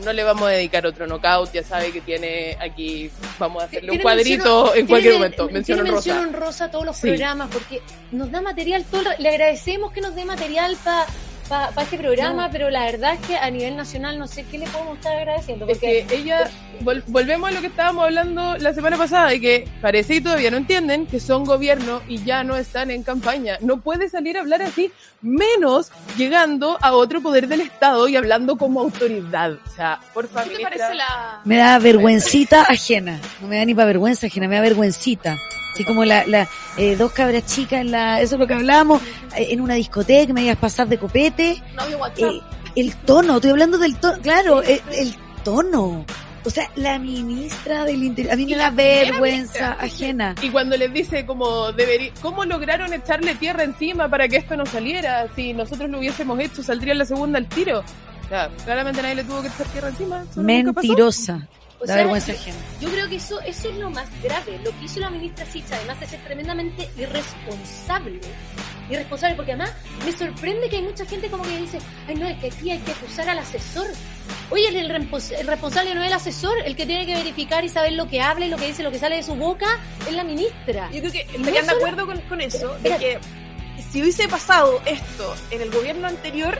no 0.03 0.11
le 0.11 0.23
vamos 0.23 0.43
a 0.47 0.51
dedicar 0.51 0.87
otro 0.87 1.05
knockout, 1.05 1.51
ya 1.53 1.61
sabe 1.63 1.91
que 1.91 2.01
tiene 2.01 2.57
aquí, 2.59 3.11
vamos 3.37 3.61
a 3.61 3.65
hacerle 3.67 3.91
un 3.91 3.99
cuadrito 3.99 4.73
en 4.73 4.87
cualquier 4.87 5.13
tiene- 5.13 5.17
momento, 5.17 5.49
mención 5.49 5.79
honrosa. 5.81 6.19
honrosa 6.19 6.65
a 6.65 6.71
todos 6.71 6.85
los 6.85 6.97
Sí. 6.97 7.09
programas 7.09 7.49
porque 7.51 7.79
nos 8.11 8.31
da 8.31 8.41
material 8.41 8.83
todo 8.89 9.03
le 9.19 9.29
agradecemos 9.29 9.91
que 9.91 10.01
nos 10.01 10.15
dé 10.15 10.25
material 10.25 10.75
para 10.83 11.05
este 11.81 11.97
programa 11.97 12.45
No. 12.47 12.51
pero 12.51 12.69
la 12.69 12.85
verdad 12.85 13.13
es 13.13 13.19
que 13.27 13.35
a 13.37 13.49
nivel 13.49 13.75
nacional 13.75 14.17
no 14.19 14.27
sé 14.27 14.45
qué 14.45 14.57
le 14.57 14.67
podemos 14.67 14.97
estar 14.97 15.15
agradeciendo 15.17 15.65
Es 15.67 15.77
porque 15.77 16.05
que 16.07 16.15
ella, 16.15 16.49
vol- 16.83 17.03
volvemos 17.07 17.49
a 17.49 17.53
lo 17.53 17.61
que 17.61 17.67
estábamos 17.67 18.03
hablando 18.05 18.57
la 18.57 18.73
semana 18.73 18.97
pasada, 18.97 19.29
de 19.29 19.39
que 19.41 19.67
parece 19.81 20.15
que 20.15 20.21
todavía 20.21 20.51
no 20.51 20.57
entienden 20.57 21.05
que 21.07 21.19
son 21.19 21.43
gobierno 21.45 22.01
y 22.07 22.23
ya 22.23 22.43
no 22.43 22.55
están 22.55 22.91
en 22.91 23.03
campaña. 23.03 23.57
No 23.61 23.81
puede 23.81 24.09
salir 24.09 24.37
a 24.37 24.41
hablar 24.41 24.61
así, 24.61 24.91
menos 25.21 25.91
llegando 26.17 26.77
a 26.81 26.93
otro 26.93 27.21
poder 27.21 27.47
del 27.47 27.61
Estado 27.61 28.07
y 28.07 28.15
hablando 28.15 28.57
como 28.57 28.79
autoridad. 28.81 29.53
O 29.65 29.69
sea, 29.75 29.99
por 30.13 30.27
¿Qué 30.27 30.33
favor. 30.33 30.49
te 30.57 30.63
parece 30.63 30.93
la... 30.95 31.41
Me 31.45 31.57
da 31.57 31.79
vergüencita 31.79 32.61
ajena. 32.63 33.19
No 33.41 33.47
me 33.47 33.57
da 33.57 33.65
ni 33.65 33.73
para 33.73 33.87
vergüenza 33.87 34.27
ajena, 34.27 34.47
me 34.47 34.55
da 34.55 34.61
vergüencita. 34.61 35.37
Así 35.73 35.83
como 35.83 36.03
la, 36.05 36.25
la 36.25 36.47
eh, 36.77 36.95
dos 36.95 37.11
cabras 37.11 37.45
chicas 37.45 37.81
en 37.81 37.91
la, 37.91 38.21
eso 38.21 38.35
es 38.35 38.39
lo 38.39 38.47
que 38.47 38.53
hablábamos, 38.55 39.01
eh, 39.35 39.47
en 39.51 39.61
una 39.61 39.75
discoteca, 39.75 40.33
me 40.33 40.41
digas 40.41 40.57
pasar 40.57 40.87
de 40.87 40.97
copete. 40.97 41.61
No. 41.75 42.07
Eh, 42.17 42.41
el 42.75 42.95
tono, 42.95 43.35
estoy 43.35 43.51
hablando 43.51 43.77
del 43.77 43.95
tono, 43.97 44.19
claro, 44.21 44.61
el, 44.61 44.81
el 44.91 45.15
tono. 45.43 46.05
O 46.45 46.49
sea, 46.49 46.71
la 46.75 46.97
ministra 46.99 47.83
del 47.83 48.01
Interior, 48.01 48.33
a 48.33 48.37
mí 48.37 48.45
me 48.45 48.55
da 48.55 48.69
vergüenza 48.69 49.75
ministra. 49.75 49.77
ajena. 49.79 50.35
Y 50.41 50.49
cuando 50.49 50.77
les 50.77 50.91
dice 50.93 51.25
como 51.25 51.71
debería, 51.73 52.11
¿cómo 52.21 52.45
lograron 52.45 52.93
echarle 52.93 53.35
tierra 53.35 53.63
encima 53.63 54.09
para 54.09 54.27
que 54.27 54.37
esto 54.37 54.55
no 54.55 54.65
saliera? 54.65 55.27
Si 55.35 55.53
nosotros 55.53 55.89
lo 55.89 55.99
hubiésemos 55.99 56.39
hecho, 56.39 56.63
saldría 56.63 56.93
en 56.93 56.99
la 56.99 57.05
segunda 57.05 57.37
al 57.39 57.47
tiro. 57.47 57.83
Claramente 58.63 59.01
nadie 59.01 59.15
le 59.15 59.23
tuvo 59.25 59.41
que 59.41 59.49
echar 59.49 59.67
tierra 59.67 59.89
encima. 59.89 60.23
Mentirosa. 60.37 61.47
O 61.79 61.85
Da 61.85 61.93
sea, 61.93 61.95
vergüenza 61.97 62.31
ajena. 62.33 62.57
yo 62.81 62.89
creo 62.89 63.07
que 63.09 63.15
eso 63.15 63.39
eso 63.41 63.69
es 63.69 63.75
lo 63.77 63.89
más 63.89 64.07
grave 64.21 64.59
lo 64.63 64.71
que 64.77 64.85
hizo 64.85 64.99
la 64.99 65.09
ministra 65.09 65.45
Sicha 65.45 65.75
además 65.75 65.99
de 65.99 66.07
ser 66.07 66.19
tremendamente 66.25 66.89
irresponsable 66.97 68.19
irresponsable 68.89 69.35
porque 69.35 69.51
además 69.53 69.71
me 70.05 70.11
sorprende 70.11 70.67
que 70.69 70.77
hay 70.77 70.81
mucha 70.81 71.05
gente 71.05 71.29
como 71.29 71.43
que 71.43 71.57
dice 71.57 71.77
ay 72.07 72.15
no 72.15 72.27
es 72.27 72.37
que 72.39 72.47
aquí 72.47 72.71
hay 72.71 72.79
que 72.79 72.91
acusar 72.91 73.29
al 73.29 73.39
asesor 73.39 73.87
Oye, 74.51 74.67
el, 74.67 74.75
el 74.77 74.89
respons- 74.91 75.31
el 75.39 75.45
responsable 75.47 75.93
no 75.93 76.01
es 76.01 76.07
el 76.07 76.13
asesor, 76.13 76.55
el 76.65 76.75
que 76.75 76.85
tiene 76.87 77.05
que 77.05 77.13
verificar 77.15 77.63
y 77.63 77.69
saber 77.69 77.93
lo 77.93 78.07
que 78.07 78.19
habla 78.21 78.45
y 78.45 78.49
lo 78.49 78.57
que 78.57 78.65
dice, 78.67 78.81
lo 78.83 78.91
que 78.91 78.97
sale 78.99 79.15
de 79.17 79.23
su 79.23 79.35
boca, 79.35 79.79
es 80.07 80.13
la 80.13 80.23
ministra. 80.23 80.89
Yo 80.91 80.99
creo 81.01 81.11
que 81.11 81.25
No 81.25 81.37
estarían 81.39 81.65
de 81.67 81.71
acuerdo 81.73 82.05
con, 82.07 82.19
con 82.21 82.41
eso, 82.41 82.75
de 82.79 82.95
que 82.97 83.19
si 83.91 84.01
hubiese 84.01 84.27
pasado 84.27 84.81
esto 84.85 85.35
en 85.51 85.61
el 85.61 85.69
gobierno 85.71 86.07
anterior, 86.07 86.57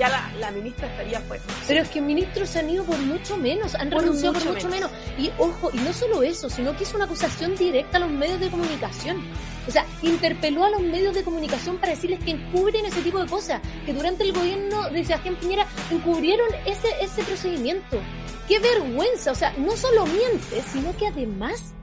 ya 0.00 0.08
la, 0.08 0.32
la 0.40 0.50
ministra 0.50 0.88
estaría 0.88 1.20
fuera. 1.20 1.44
Pero 1.68 1.82
es 1.82 1.90
que 1.90 2.00
ministros 2.00 2.48
se 2.48 2.60
han 2.60 2.70
ido 2.70 2.84
por 2.84 2.98
mucho 3.00 3.36
menos, 3.36 3.74
han 3.74 3.90
Por 3.90 4.00
renunciado 4.00 4.32
por 4.32 4.44
mucho 4.44 4.54
mucho 4.54 4.68
menos. 4.68 4.90
Y 5.18 5.30
ojo, 5.36 5.70
y 5.74 5.76
no 5.76 5.92
solo 5.92 6.22
eso, 6.22 6.48
sino 6.48 6.74
que 6.74 6.84
hizo 6.84 6.96
una 6.96 7.04
acusación 7.04 7.54
directa 7.54 7.98
a 7.98 8.00
los 8.00 8.10
medios 8.10 8.40
de 8.40 8.48
comunicación. 8.48 9.22
O 9.68 9.70
sea, 9.70 9.84
interpeló 10.00 10.64
a 10.64 10.70
los 10.70 10.80
medios 10.80 11.14
de 11.14 11.22
comunicación 11.22 11.76
para 11.76 11.92
decirles 11.92 12.18
que 12.24 12.30
encubren 12.30 12.86
ese 12.86 13.02
tipo 13.02 13.20
de 13.20 13.28
cosas, 13.28 13.60
que 13.84 13.92
durante 13.92 14.24
el 14.24 14.32
gobierno 14.32 14.88
de 14.88 15.04
Sebastián 15.04 15.36
Piñera 15.36 15.66
encubrieron 15.90 16.48
ese, 16.64 16.88
ese 17.02 17.22
procedimiento. 17.22 18.00
¡Qué 18.48 18.58
vergüenza! 18.58 19.32
O 19.32 19.34
sea, 19.34 19.52
no 19.58 19.76
solo 19.76 20.06
miente, 20.06 20.62
sino 20.72 20.96
que 20.96 21.08
además 21.08 21.74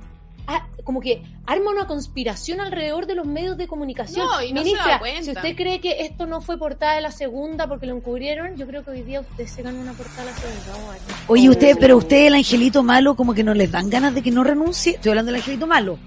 ah, 0.47 0.65
como 0.83 1.01
que 1.01 1.21
arma 1.45 1.71
una 1.71 1.85
conspiración 1.87 2.59
alrededor 2.61 3.05
de 3.05 3.15
los 3.15 3.25
medios 3.25 3.57
de 3.57 3.67
comunicación. 3.67 4.25
No, 4.25 4.41
y 4.41 4.53
no 4.53 4.59
se 4.61 4.65
Ministra, 4.65 4.91
da 4.93 4.99
cuenta. 4.99 5.23
si 5.23 5.31
usted 5.31 5.55
cree 5.55 5.79
que 5.81 6.01
esto 6.05 6.25
no 6.25 6.41
fue 6.41 6.57
portada 6.57 6.95
de 6.95 7.01
la 7.01 7.11
segunda 7.11 7.67
porque 7.67 7.85
lo 7.85 7.95
encubrieron, 7.95 8.55
yo 8.55 8.65
creo 8.67 8.83
que 8.83 8.91
hoy 8.91 9.01
día 9.03 9.19
usted 9.21 9.45
se 9.47 9.61
ganó 9.61 9.79
una 9.79 9.93
portada 9.93 10.23
de 10.25 10.31
la 10.31 10.37
segunda. 10.37 10.61
Vamos 10.71 10.89
a 10.89 10.91
ver. 10.93 11.01
Oye, 11.27 11.49
usted, 11.49 11.77
pero 11.79 11.97
usted, 11.97 12.27
el 12.27 12.33
angelito 12.35 12.83
malo, 12.83 13.15
como 13.15 13.33
que 13.33 13.43
no 13.43 13.53
les 13.53 13.71
dan 13.71 13.89
ganas 13.89 14.15
de 14.15 14.21
que 14.23 14.31
no 14.31 14.43
renuncie. 14.43 14.93
Estoy 14.95 15.09
hablando 15.09 15.31
del 15.31 15.41
angelito 15.41 15.67
malo. 15.67 15.99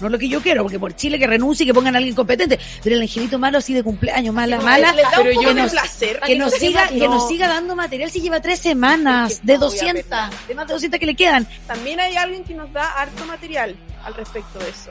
No 0.00 0.06
es 0.06 0.12
lo 0.12 0.18
que 0.20 0.28
yo 0.28 0.40
quiero, 0.40 0.62
porque 0.62 0.78
por 0.78 0.94
Chile 0.94 1.18
que 1.18 1.26
renuncie 1.26 1.64
y 1.64 1.66
que 1.66 1.74
pongan 1.74 1.96
a 1.96 1.98
alguien 1.98 2.14
competente. 2.14 2.56
Pero 2.84 2.94
el 2.94 3.02
angelito 3.02 3.36
malo 3.36 3.58
así 3.58 3.74
de 3.74 3.82
cumpleaños, 3.82 4.32
mala, 4.32 4.58
Como 4.58 4.68
mala. 4.68 4.92
les 4.92 5.02
da 5.02 5.10
pero 5.16 5.22
un 5.30 5.34
poco 5.34 5.42
yo 5.42 5.54
de 5.54 5.62
no- 5.62 5.68
placer. 5.68 6.20
Que 6.24 6.38
nos, 6.38 6.52
que 6.54 6.60
siga, 6.60 6.84
no- 6.84 6.90
que 7.00 7.08
nos 7.08 7.26
siga 7.26 7.48
dando 7.48 7.74
material 7.74 8.08
si 8.08 8.20
lleva 8.20 8.40
tres 8.40 8.60
semanas, 8.60 9.32
Es 9.32 9.40
que 9.40 9.46
de 9.48 9.52
no 9.54 9.58
voy 9.58 9.66
a 9.66 9.70
200, 9.70 9.94
verla. 10.08 10.30
de 10.46 10.54
más 10.54 10.68
de 10.68 10.72
200 10.74 11.00
que 11.00 11.06
le 11.06 11.16
quedan. 11.16 11.48
También 11.66 11.98
hay 11.98 12.14
alguien 12.14 12.44
que 12.44 12.54
nos 12.54 12.72
da 12.72 12.86
harto 12.92 13.24
material 13.24 13.74
al 14.04 14.14
respecto 14.14 14.58
de 14.58 14.70
eso. 14.70 14.90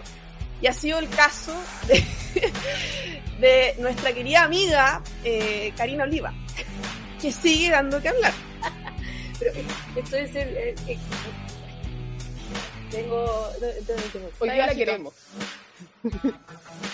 Y 0.62 0.67
ha 0.67 0.74
sido 0.74 0.98
el 1.00 1.08
caso 1.10 1.54
de, 1.88 2.04
de 3.39 3.76
nuestra 3.80 4.12
querida 4.13 4.43
amiga 4.43 5.02
eh, 5.24 5.72
Karina 5.78 6.04
Oliva, 6.04 6.34
que 7.22 7.32
sigue 7.32 7.70
dando 7.70 8.02
que 8.02 8.10
hablar. 8.10 8.34
Pero 9.39 9.52
esto 9.96 10.15
es 10.17 10.36
el... 10.36 10.58
eh, 10.58 10.76
eh, 10.88 10.98
tengo... 12.89 13.50
tengo- 13.86 14.30
Hoy 14.39 14.50
día 14.50 14.65
la 14.67 14.76
queremos. 14.76 15.13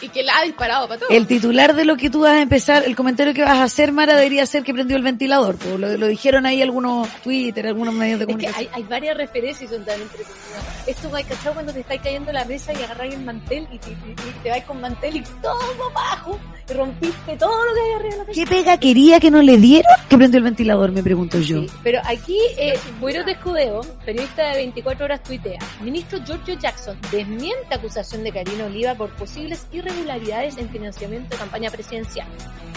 Y 0.01 0.09
que 0.09 0.23
la 0.23 0.37
ha 0.39 0.43
disparado 0.43 0.87
para 0.87 0.99
todo. 0.99 1.09
El 1.09 1.27
titular 1.27 1.75
de 1.75 1.85
lo 1.85 1.97
que 1.97 2.09
tú 2.09 2.21
vas 2.21 2.33
a 2.33 2.41
empezar, 2.41 2.83
el 2.85 2.95
comentario 2.95 3.33
que 3.33 3.43
vas 3.43 3.57
a 3.57 3.63
hacer, 3.63 3.91
Mara, 3.91 4.15
debería 4.15 4.45
ser 4.45 4.63
que 4.63 4.73
prendió 4.73 4.95
el 4.97 5.03
ventilador. 5.03 5.57
pues, 5.57 5.79
lo, 5.79 5.97
lo 5.97 6.07
dijeron 6.07 6.45
ahí 6.45 6.61
algunos 6.61 7.07
Twitter, 7.21 7.67
algunos 7.67 7.93
medios 7.93 8.19
de 8.19 8.23
Es 8.23 8.27
que 8.27 8.33
comunicación. 8.33 8.69
hay, 8.73 8.81
hay 8.81 8.87
varias 8.89 9.17
referencias 9.17 9.69
y 9.71 9.75
son 9.75 9.85
tan 9.85 10.01
entretenidas. 10.01 10.87
Esto 10.87 11.09
va 11.11 11.19
a 11.19 11.23
cachar 11.23 11.53
cuando 11.53 11.73
te 11.73 11.81
estáis 11.81 12.01
cayendo 12.01 12.29
en 12.29 12.35
la 12.35 12.45
mesa 12.45 12.73
y 12.73 12.83
agarráis 12.83 13.13
el 13.13 13.21
mantel 13.23 13.67
y 13.71 13.77
te, 13.77 13.91
y- 13.91 13.93
y 13.93 14.33
te 14.43 14.49
vais 14.49 14.63
con 14.65 14.81
mantel 14.81 15.17
y 15.17 15.21
todo 15.41 15.59
abajo 15.91 16.39
y 16.69 16.73
rompiste 16.73 17.37
todo 17.37 17.65
lo 17.65 17.73
que 17.73 17.81
hay 17.81 17.91
arriba 17.93 18.09
de 18.11 18.17
la 18.17 18.23
mesa. 18.25 18.33
¿Qué 18.41 18.47
pega 18.47 18.77
quería 18.77 19.19
que 19.19 19.31
no 19.31 19.41
le 19.41 19.57
dieron 19.57 19.91
que 20.09 20.17
prendió 20.17 20.37
el 20.39 20.43
ventilador? 20.45 20.91
Me 20.91 21.03
pregunto 21.03 21.39
yo. 21.39 21.61
Sí, 21.61 21.67
pero 21.83 22.01
aquí, 22.05 22.39
eh, 22.57 22.77
Buenos 22.99 23.25
de 23.25 23.33
Escudero, 23.33 23.81
periodista 24.05 24.49
de 24.49 24.55
24 24.57 25.05
horas, 25.05 25.21
tuitea. 25.23 25.59
Ministro 25.81 26.19
Giorgio 26.25 26.57
Jackson 26.57 26.97
desmiente 27.11 27.73
acusación 27.75 28.23
de 28.23 28.31
Karina 28.31 28.65
Oliva 28.65 28.92
por 28.95 29.15
posibles 29.15 29.67
irregularidades 29.71 30.57
en 30.57 30.69
financiamiento 30.69 31.29
de 31.29 31.37
campaña 31.37 31.69
presidencial. 31.69 32.27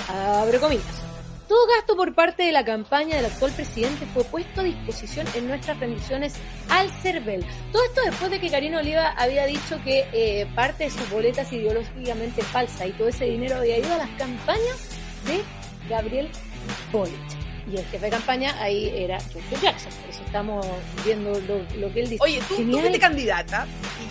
Abre 0.09 0.59
comillas. 0.59 1.07
Todo 1.49 1.65
gasto 1.69 1.97
por 1.97 2.13
parte 2.13 2.43
de 2.43 2.51
la 2.51 2.65
campaña 2.65 3.17
del 3.17 3.27
actual 3.27 3.53
presidente 3.53 4.05
fue 4.13 4.25
puesto 4.25 4.63
a 4.63 4.65
disposición 4.65 5.27
en 5.35 5.47
nuestras 5.47 5.79
rendiciones 5.79 6.35
al 6.69 6.91
CERVEL. 6.91 7.47
Todo 7.71 7.85
esto 7.85 8.01
después 8.05 8.31
de 8.33 8.41
que 8.41 8.51
Karina 8.51 8.79
Oliva 8.79 9.11
había 9.13 9.47
dicho 9.47 9.81
que 9.85 10.09
eh, 10.13 10.47
parte 10.57 10.85
de 10.85 10.91
sus 10.91 11.09
boletas 11.09 11.53
ideológicamente 11.53 12.43
falsa 12.43 12.87
y 12.87 12.93
todo 12.93 13.09
ese 13.09 13.27
dinero 13.27 13.57
había 13.59 13.79
ido 13.79 13.95
a 13.95 13.99
las 13.99 14.11
campañas 14.19 14.89
de 15.27 15.43
Gabriel 15.89 16.29
Boric. 16.91 17.15
Y 17.73 17.77
el 17.77 17.85
jefe 17.87 18.07
de 18.07 18.11
campaña 18.11 18.61
ahí 18.61 18.93
era 18.95 19.19
Giorgio 19.21 19.59
Jackson. 19.61 19.93
Por 20.01 20.11
eso 20.11 20.23
estamos 20.25 20.67
viendo 21.05 21.31
lo, 21.31 21.59
lo 21.79 21.93
que 21.93 22.01
él 22.01 22.09
dice. 22.11 22.23
Oye, 22.23 22.41
tú, 22.49 22.57
tú 22.57 22.79
fuiste 22.79 22.99
candidata. 22.99 23.67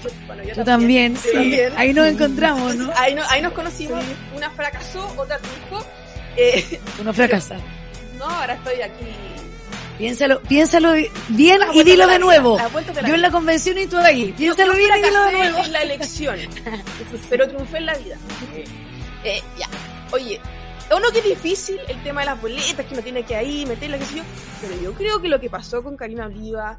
Y 0.08 0.20
yo, 0.22 0.28
bueno, 0.28 0.44
yo 0.44 0.54
Tú 0.56 0.64
también, 0.64 1.16
yo 1.16 1.22
sí. 1.22 1.32
también. 1.34 1.74
Ahí 1.78 1.94
nos 1.94 2.08
encontramos, 2.08 2.76
¿no? 2.76 2.92
Ahí, 2.96 3.16
no- 3.16 3.24
ahí 3.30 3.42
nos 3.42 3.54
conocimos. 3.54 4.04
Una 4.36 4.50
fracasó, 4.52 5.14
otra 5.18 5.38
triunfó. 5.40 5.86
Eh, 6.38 6.80
Uno 7.00 7.14
fracasa. 7.14 7.58
no, 8.18 8.26
ahora 8.26 8.54
estoy 8.56 8.82
aquí. 8.82 9.06
Piénsalo, 9.98 10.42
piénsalo 10.42 10.92
bien 11.30 11.60
Las 11.60 11.70
y 11.70 11.74
vueltas 11.76 11.86
dilo 11.86 12.08
de 12.08 12.20
nuevo. 12.20 12.58
Yo 13.08 13.16
en 13.16 13.22
la 13.22 13.32
convención 13.32 13.78
y 13.78 13.88
tú 13.88 13.98
ahí. 13.98 14.34
Piénsalo 14.38 14.74
Yo 14.74 14.78
bien 14.80 14.92
y 14.98 15.02
dilo 15.02 15.24
de 15.26 15.32
nuevo. 15.32 15.58
en 15.64 15.72
la 15.72 15.82
elección, 15.84 16.38
pero 17.30 17.48
triunfé 17.48 17.78
en 17.78 17.86
la 17.86 17.96
vida. 17.96 18.18
Eh, 19.24 19.42
ya. 19.58 19.68
Oye, 20.12 20.42
uno 20.94 21.10
que 21.12 21.20
es 21.20 21.24
difícil 21.26 21.80
el 21.88 22.04
tema 22.04 22.22
de 22.22 22.26
las 22.28 22.42
boletas, 22.42 22.86
que 22.86 22.94
uno 22.94 23.02
tiene 23.04 23.24
que 23.24 23.36
ahí 23.38 23.66
meterla, 23.66 23.98
qué 23.98 24.06
sé 24.06 24.16
yo, 24.18 24.24
pero 24.62 24.82
yo 24.82 24.94
creo 24.96 25.22
que 25.22 25.30
lo 25.30 25.40
que 25.40 25.50
pasó 25.50 25.82
con 25.82 25.96
Karina 25.96 26.26
Oliva, 26.26 26.78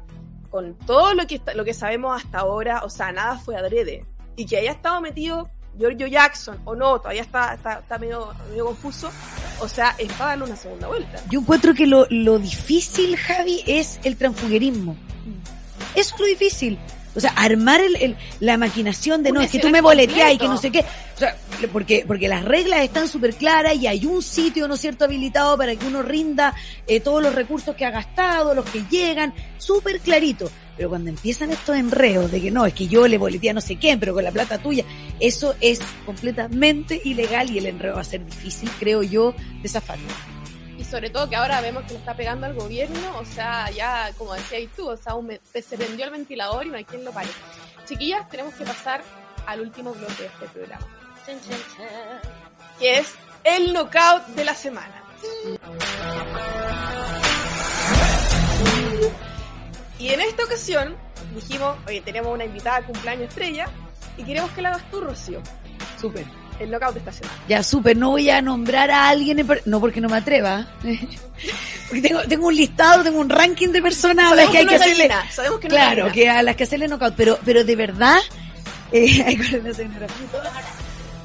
con 0.57 0.73
todo 0.85 1.13
lo 1.13 1.27
que, 1.27 1.35
está- 1.35 1.53
lo 1.53 1.63
que 1.63 1.73
sabemos 1.73 2.19
hasta 2.23 2.39
ahora, 2.39 2.81
o 2.83 2.89
sea, 2.89 3.11
nada 3.11 3.37
fue 3.37 3.55
adrede. 3.55 4.05
Y 4.35 4.45
que 4.47 4.57
haya 4.57 4.71
estado 4.71 4.99
metido 5.01 5.49
Giorgio 5.77 6.07
Jackson, 6.07 6.59
o 6.65 6.75
no, 6.75 6.99
todavía 6.99 7.21
está, 7.21 7.53
está, 7.53 7.79
está 7.79 7.99
medio, 7.99 8.33
medio 8.49 8.65
confuso, 8.65 9.11
o 9.59 9.67
sea, 9.67 9.93
es 9.99 10.11
para 10.13 10.31
darle 10.31 10.45
una 10.45 10.55
segunda 10.55 10.87
vuelta. 10.87 11.21
Yo 11.29 11.39
encuentro 11.41 11.75
que 11.75 11.85
lo, 11.85 12.07
lo 12.09 12.39
difícil, 12.39 13.15
Javi, 13.15 13.63
es 13.67 13.99
el 14.03 14.17
transfuguerismo. 14.17 14.95
Eso 15.95 16.15
es 16.15 16.19
lo 16.19 16.25
difícil. 16.25 16.79
O 17.17 17.19
sea, 17.19 17.31
armar 17.31 17.81
el, 17.81 17.95
el- 17.97 18.15
la 18.39 18.57
maquinación 18.57 19.23
de 19.23 19.31
no, 19.31 19.41
es 19.41 19.49
que 19.51 19.57
tú 19.59 19.69
me 19.69 19.81
boleteas 19.81 20.33
y 20.33 20.37
que 20.37 20.47
no 20.47 20.57
sé 20.57 20.71
qué. 20.71 20.81
O 21.15 21.19
sea, 21.19 21.35
porque, 21.73 22.05
porque 22.07 22.27
las 22.27 22.45
reglas 22.45 22.81
están 22.81 23.07
súper 23.07 23.33
claras 23.33 23.75
y 23.75 23.87
hay 23.87 24.05
un 24.05 24.21
sitio, 24.21 24.67
¿no 24.67 24.75
es 24.75 24.81
cierto?, 24.81 25.05
habilitado 25.05 25.57
para 25.57 25.75
que 25.75 25.85
uno 25.87 26.03
rinda 26.03 26.53
eh, 26.85 26.99
todos 26.99 27.23
los 27.23 27.33
recursos 27.33 27.75
que 27.75 27.85
ha 27.85 27.89
gastado, 27.89 28.53
los 28.53 28.65
que 28.65 28.83
llegan, 28.89 29.33
súper 29.57 29.99
clarito. 29.99 30.49
Pero 30.77 30.89
cuando 30.89 31.09
empiezan 31.09 31.49
estos 31.49 31.75
enredos 31.75 32.29
de 32.31 32.39
que 32.39 32.51
no, 32.51 32.67
es 32.67 32.73
que 32.75 32.87
yo 32.87 33.07
le 33.07 33.17
boleteé 33.17 33.49
a 33.49 33.53
no 33.53 33.61
sé 33.61 33.77
quién, 33.77 33.99
pero 33.99 34.13
con 34.13 34.23
la 34.23 34.31
plata 34.31 34.59
tuya, 34.59 34.85
eso 35.19 35.55
es 35.59 35.79
completamente 36.05 37.01
ilegal 37.03 37.49
y 37.49 37.57
el 37.57 37.65
enredo 37.65 37.95
va 37.95 38.01
a 38.01 38.03
ser 38.03 38.23
difícil, 38.23 38.69
creo 38.79 39.01
yo, 39.01 39.33
de 39.63 39.69
zafarlo. 39.69 40.05
Sobre 40.89 41.09
todo 41.09 41.29
que 41.29 41.35
ahora 41.35 41.59
vemos 41.59 41.83
que 41.83 41.93
le 41.93 41.99
está 41.99 42.15
pegando 42.15 42.45
al 42.45 42.53
gobierno, 42.53 43.17
o 43.17 43.25
sea, 43.25 43.69
ya, 43.71 44.11
como 44.17 44.33
decías 44.33 44.71
tú, 44.75 44.89
o 44.89 44.95
sea, 44.95 45.15
un 45.15 45.37
se 45.53 45.77
prendió 45.77 46.05
el 46.05 46.11
ventilador 46.11 46.65
y 46.65 46.69
no 46.69 46.77
hay 46.77 46.85
quien 46.85 47.03
lo 47.03 47.11
pare. 47.11 47.27
Chiquillas, 47.85 48.29
tenemos 48.29 48.53
que 48.53 48.63
pasar 48.63 49.03
al 49.45 49.61
último 49.61 49.91
bloque 49.93 50.23
de 50.23 50.25
este 50.27 50.47
programa, 50.47 50.87
que 52.79 52.99
es 52.99 53.13
el 53.43 53.73
knockout 53.73 54.27
de 54.27 54.45
la 54.45 54.53
semana. 54.53 55.03
Y 59.99 60.09
en 60.09 60.21
esta 60.21 60.43
ocasión 60.43 60.95
dijimos, 61.33 61.77
oye, 61.87 62.01
tenemos 62.01 62.33
una 62.33 62.45
invitada 62.45 62.77
a 62.77 62.85
cumpleaños 62.85 63.29
estrella 63.29 63.65
y 64.17 64.23
queremos 64.23 64.51
que 64.51 64.61
la 64.61 64.69
hagas 64.69 64.89
tú, 64.89 65.01
Rocío. 65.01 65.41
Súper. 65.99 66.25
El 66.59 66.71
knockout 66.71 66.97
estacional. 66.97 67.35
Ya, 67.47 67.63
súper. 67.63 67.95
No 67.97 68.11
voy 68.11 68.29
a 68.29 68.41
nombrar 68.41 68.89
a 68.91 69.09
alguien, 69.09 69.39
en 69.39 69.47
no 69.65 69.79
porque 69.79 70.01
no 70.01 70.09
me 70.09 70.17
atreva. 70.17 70.67
porque 71.87 72.01
tengo, 72.01 72.21
tengo 72.23 72.47
un 72.47 72.55
listado, 72.55 73.03
tengo 73.03 73.19
un 73.19 73.29
ranking 73.29 73.69
de 73.69 73.81
personas 73.81 74.31
a 74.31 74.35
las 74.35 74.45
Sabemos 74.45 74.51
que 74.51 74.57
hay 74.57 74.65
no 74.65 74.69
que 74.69 74.75
hacerle. 74.75 75.09
sabemos 75.31 75.59
que 75.59 75.67
no 75.67 75.75
Claro, 75.75 76.11
que 76.11 76.29
a 76.29 76.43
las 76.43 76.55
que 76.55 76.63
hacerle 76.63 76.87
knockout, 76.87 77.13
pero, 77.15 77.37
pero 77.45 77.63
de 77.63 77.75
verdad, 77.75 78.17
eh, 78.91 79.37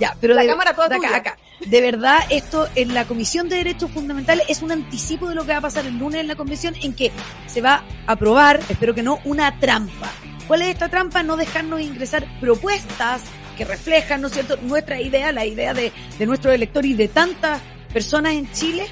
ya, 0.01 0.17
pero 0.21 0.35
La 0.35 0.43
de, 0.43 0.49
cámara 0.49 0.75
toda 0.75 0.89
de 0.89 0.97
acá, 0.97 1.17
acá. 1.17 1.39
De 1.65 1.81
verdad, 1.81 2.19
esto 2.31 2.69
en 2.75 2.93
la 2.93 3.05
Comisión 3.05 3.49
de 3.49 3.57
Derechos 3.57 3.91
Fundamentales 3.91 4.47
es 4.49 4.63
un 4.63 4.73
anticipo 4.73 5.29
de 5.29 5.35
lo 5.35 5.47
que 5.47 5.53
va 5.53 5.59
a 5.59 5.63
pasar 5.63 5.87
el 5.87 5.97
lunes 5.99 6.21
en 6.21 6.29
la 6.29 6.35
convención, 6.35 6.75
en 6.83 6.93
que 6.93 7.13
se 7.47 7.61
va 7.61 7.85
a 8.07 8.13
aprobar, 8.13 8.61
espero 8.69 8.95
que 8.95 9.03
no, 9.03 9.21
una 9.25 9.59
trampa. 9.61 10.11
¿Cuál 10.49 10.63
es 10.63 10.69
esta 10.69 10.89
trampa? 10.89 11.23
No 11.23 11.37
dejarnos 11.37 11.81
ingresar 11.81 12.27
propuestas 12.41 13.23
que 13.57 13.65
reflejan, 13.65 14.21
¿no 14.21 14.29
es 14.29 14.35
cierto?, 14.35 14.59
nuestra 14.63 15.01
idea, 15.01 15.33
la 15.33 15.47
idea 15.47 15.75
de, 15.75 15.93
de 16.19 16.27
nuestro 16.27 16.53
elector 16.53 16.85
y 16.85 16.95
de 16.95 17.09
tantas 17.09 17.61
personas 17.93 18.35
en 18.35 18.51
Chile 18.53 18.87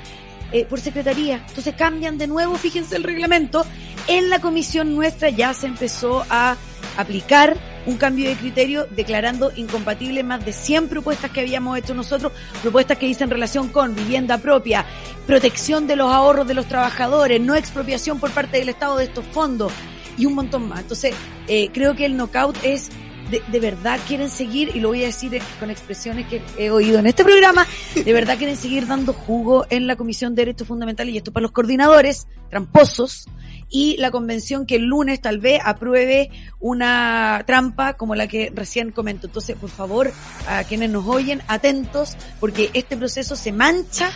eh, 0.52 0.64
por 0.64 0.80
secretaría. 0.80 1.44
Entonces 1.48 1.74
cambian 1.76 2.18
de 2.18 2.26
nuevo, 2.26 2.56
fíjense 2.56 2.96
el 2.96 3.04
reglamento. 3.04 3.64
En 4.08 4.30
la 4.30 4.40
comisión 4.40 4.96
nuestra 4.96 5.30
ya 5.30 5.54
se 5.54 5.66
empezó 5.66 6.24
a 6.28 6.56
aplicar 6.96 7.56
un 7.86 7.96
cambio 7.96 8.28
de 8.28 8.34
criterio 8.34 8.86
declarando 8.90 9.52
incompatibles 9.54 10.24
más 10.24 10.44
de 10.44 10.52
100 10.52 10.88
propuestas 10.88 11.30
que 11.30 11.40
habíamos 11.40 11.78
hecho 11.78 11.94
nosotros, 11.94 12.32
propuestas 12.62 12.98
que 12.98 13.06
dicen 13.06 13.30
relación 13.30 13.68
con 13.68 13.94
vivienda 13.94 14.38
propia, 14.38 14.84
protección 15.24 15.86
de 15.86 15.94
los 15.94 16.12
ahorros 16.12 16.48
de 16.48 16.54
los 16.54 16.66
trabajadores, 16.66 17.40
no 17.40 17.54
expropiación 17.54 18.18
por 18.18 18.32
parte 18.32 18.58
del 18.58 18.70
Estado 18.70 18.96
de 18.96 19.04
estos 19.04 19.24
fondos 19.26 19.72
y 20.18 20.26
un 20.26 20.34
montón 20.34 20.68
más. 20.68 20.80
Entonces, 20.80 21.14
eh, 21.46 21.70
creo 21.72 21.94
que 21.94 22.06
el 22.06 22.16
knockout 22.16 22.56
es 22.64 22.90
de, 23.30 23.42
de 23.46 23.60
verdad 23.60 23.98
quieren 24.06 24.28
seguir, 24.28 24.70
y 24.74 24.80
lo 24.80 24.88
voy 24.88 25.02
a 25.02 25.06
decir 25.06 25.40
con 25.58 25.70
expresiones 25.70 26.26
que 26.26 26.42
he 26.58 26.70
oído 26.70 26.98
en 26.98 27.06
este 27.06 27.24
programa, 27.24 27.66
de 27.94 28.12
verdad 28.12 28.36
quieren 28.38 28.56
seguir 28.56 28.86
dando 28.86 29.12
jugo 29.12 29.66
en 29.70 29.86
la 29.86 29.96
Comisión 29.96 30.34
de 30.34 30.42
Derechos 30.42 30.68
Fundamentales, 30.68 31.14
y 31.14 31.18
esto 31.18 31.32
para 31.32 31.42
los 31.42 31.52
coordinadores, 31.52 32.26
tramposos, 32.50 33.26
y 33.70 33.96
la 33.98 34.10
convención 34.10 34.66
que 34.66 34.74
el 34.76 34.82
lunes 34.82 35.20
tal 35.20 35.38
vez 35.38 35.60
apruebe 35.64 36.30
una 36.58 37.44
trampa 37.46 37.94
como 37.94 38.16
la 38.16 38.26
que 38.26 38.50
recién 38.52 38.90
comento. 38.90 39.28
Entonces, 39.28 39.56
por 39.56 39.70
favor, 39.70 40.12
a 40.48 40.64
quienes 40.64 40.90
nos 40.90 41.06
oyen, 41.06 41.40
atentos, 41.46 42.16
porque 42.40 42.70
este 42.74 42.96
proceso 42.96 43.36
se 43.36 43.52
mancha 43.52 44.10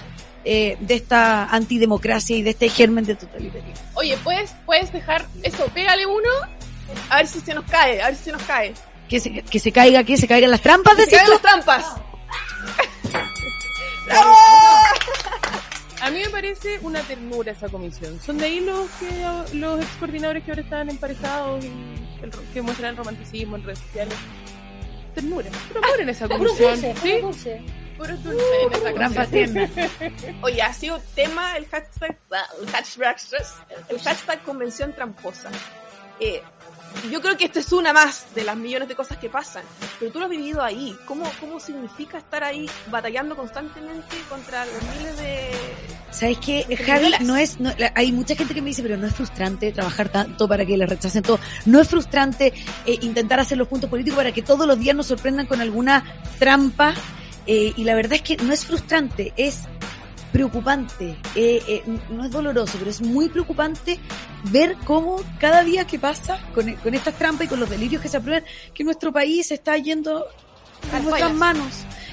eh, 0.44 0.76
de 0.80 0.94
esta 0.94 1.44
antidemocracia 1.46 2.36
y 2.36 2.42
de 2.42 2.50
este 2.50 2.68
germen 2.68 3.04
de 3.04 3.14
totalitarismo. 3.14 3.74
Oye, 3.94 4.16
¿puedes, 4.24 4.54
puedes 4.66 4.92
dejar 4.92 5.24
eso, 5.44 5.64
pégale 5.72 6.04
uno, 6.04 6.28
a 7.08 7.18
ver 7.18 7.26
si 7.28 7.40
se 7.40 7.54
nos 7.54 7.64
cae, 7.64 8.02
a 8.02 8.06
ver 8.06 8.16
si 8.16 8.24
se 8.24 8.32
nos 8.32 8.42
cae. 8.42 8.74
Que 9.14 9.20
se, 9.20 9.30
que 9.30 9.60
se 9.60 9.70
caiga, 9.70 10.02
que 10.02 10.16
se 10.16 10.26
caigan 10.26 10.50
las 10.50 10.60
trampas, 10.60 10.96
tú? 10.96 11.02
las 11.30 11.40
trampas. 11.40 11.86
A 16.02 16.10
mí 16.10 16.18
me 16.20 16.30
parece 16.30 16.80
una 16.82 17.00
ternura 17.02 17.52
esa 17.52 17.68
comisión. 17.68 18.18
Son 18.20 18.38
de 18.38 18.46
ahí 18.46 18.58
los 18.58 18.90
que 18.98 19.06
los 19.56 19.80
ex 19.80 19.88
coordinadores 20.00 20.42
que 20.42 20.50
ahora 20.50 20.62
están 20.62 20.90
emparejados 20.90 21.64
y 21.64 21.68
el 22.24 22.30
que 22.52 22.60
muestran 22.60 22.90
el 22.90 22.96
romanticismo 22.96 23.54
en 23.54 23.62
redes 23.62 23.78
sociales. 23.78 24.14
Ternura. 25.14 25.48
Puro 25.68 25.84
amor 25.84 26.00
en 26.00 26.08
esa 26.08 26.26
comisión. 26.26 26.80
dulce, 26.82 26.94
¿Sí? 27.00 27.20
puro 27.96 28.16
dulce. 28.16 28.62
En 28.66 28.72
esa 28.72 28.90
Gran 28.90 29.14
comisión. 29.14 29.54
paterna. 29.54 29.70
Oye, 30.42 30.60
ha 30.60 30.72
sido 30.72 30.98
tema 31.14 31.56
el 31.56 31.66
hashtag, 31.68 32.18
el 32.60 32.68
hashtag, 32.72 33.16
el 33.90 34.00
hashtag 34.00 34.42
convención 34.42 34.92
tramposa. 34.92 35.50
Eh, 36.20 36.42
yo 37.10 37.20
creo 37.20 37.36
que 37.36 37.44
esta 37.46 37.60
es 37.60 37.72
una 37.72 37.92
más 37.92 38.26
de 38.34 38.44
las 38.44 38.56
millones 38.56 38.88
de 38.88 38.94
cosas 38.94 39.18
que 39.18 39.28
pasan, 39.28 39.64
pero 39.98 40.12
tú 40.12 40.18
lo 40.18 40.26
has 40.26 40.30
vivido 40.30 40.62
ahí. 40.62 40.96
¿Cómo, 41.06 41.30
cómo 41.40 41.60
significa 41.60 42.18
estar 42.18 42.44
ahí 42.44 42.68
batallando 42.90 43.36
constantemente 43.36 44.16
contra 44.28 44.64
los 44.64 44.82
miles 44.96 45.16
de... 45.18 45.50
¿Sabes 46.10 46.38
qué, 46.38 46.76
Javi? 46.76 47.12
No 47.20 47.36
es, 47.36 47.58
no, 47.58 47.72
hay 47.94 48.12
mucha 48.12 48.36
gente 48.36 48.54
que 48.54 48.62
me 48.62 48.68
dice, 48.68 48.82
pero 48.82 48.96
no 48.96 49.06
es 49.06 49.14
frustrante 49.14 49.72
trabajar 49.72 50.08
tanto 50.08 50.46
para 50.46 50.64
que 50.64 50.76
le 50.76 50.86
rechacen 50.86 51.22
todo. 51.22 51.40
No 51.66 51.80
es 51.80 51.88
frustrante 51.88 52.52
eh, 52.86 52.98
intentar 53.00 53.40
hacer 53.40 53.58
los 53.58 53.66
puntos 53.66 53.90
políticos 53.90 54.18
para 54.18 54.32
que 54.32 54.42
todos 54.42 54.66
los 54.66 54.78
días 54.78 54.94
nos 54.94 55.06
sorprendan 55.06 55.46
con 55.46 55.60
alguna 55.60 56.04
trampa. 56.38 56.94
Eh, 57.46 57.74
y 57.76 57.84
la 57.84 57.94
verdad 57.94 58.14
es 58.14 58.22
que 58.22 58.36
no 58.38 58.52
es 58.52 58.64
frustrante, 58.64 59.34
es 59.36 59.64
preocupante. 60.34 61.16
Eh, 61.36 61.62
eh, 61.68 61.84
no 62.10 62.24
es 62.24 62.30
doloroso, 62.32 62.76
pero 62.76 62.90
es 62.90 63.00
muy 63.00 63.28
preocupante 63.28 64.00
ver 64.50 64.74
cómo 64.84 65.22
cada 65.38 65.62
día 65.62 65.86
que 65.86 66.00
pasa 66.00 66.40
con, 66.52 66.74
con 66.74 66.92
estas 66.92 67.14
trampas 67.14 67.46
y 67.46 67.48
con 67.48 67.60
los 67.60 67.70
delirios 67.70 68.02
que 68.02 68.08
se 68.08 68.16
aprueban, 68.16 68.42
que 68.74 68.82
nuestro 68.82 69.12
país 69.12 69.52
está 69.52 69.78
yendo 69.78 70.26
a 70.92 70.98
nuestras 70.98 71.32
manos. 71.34 71.68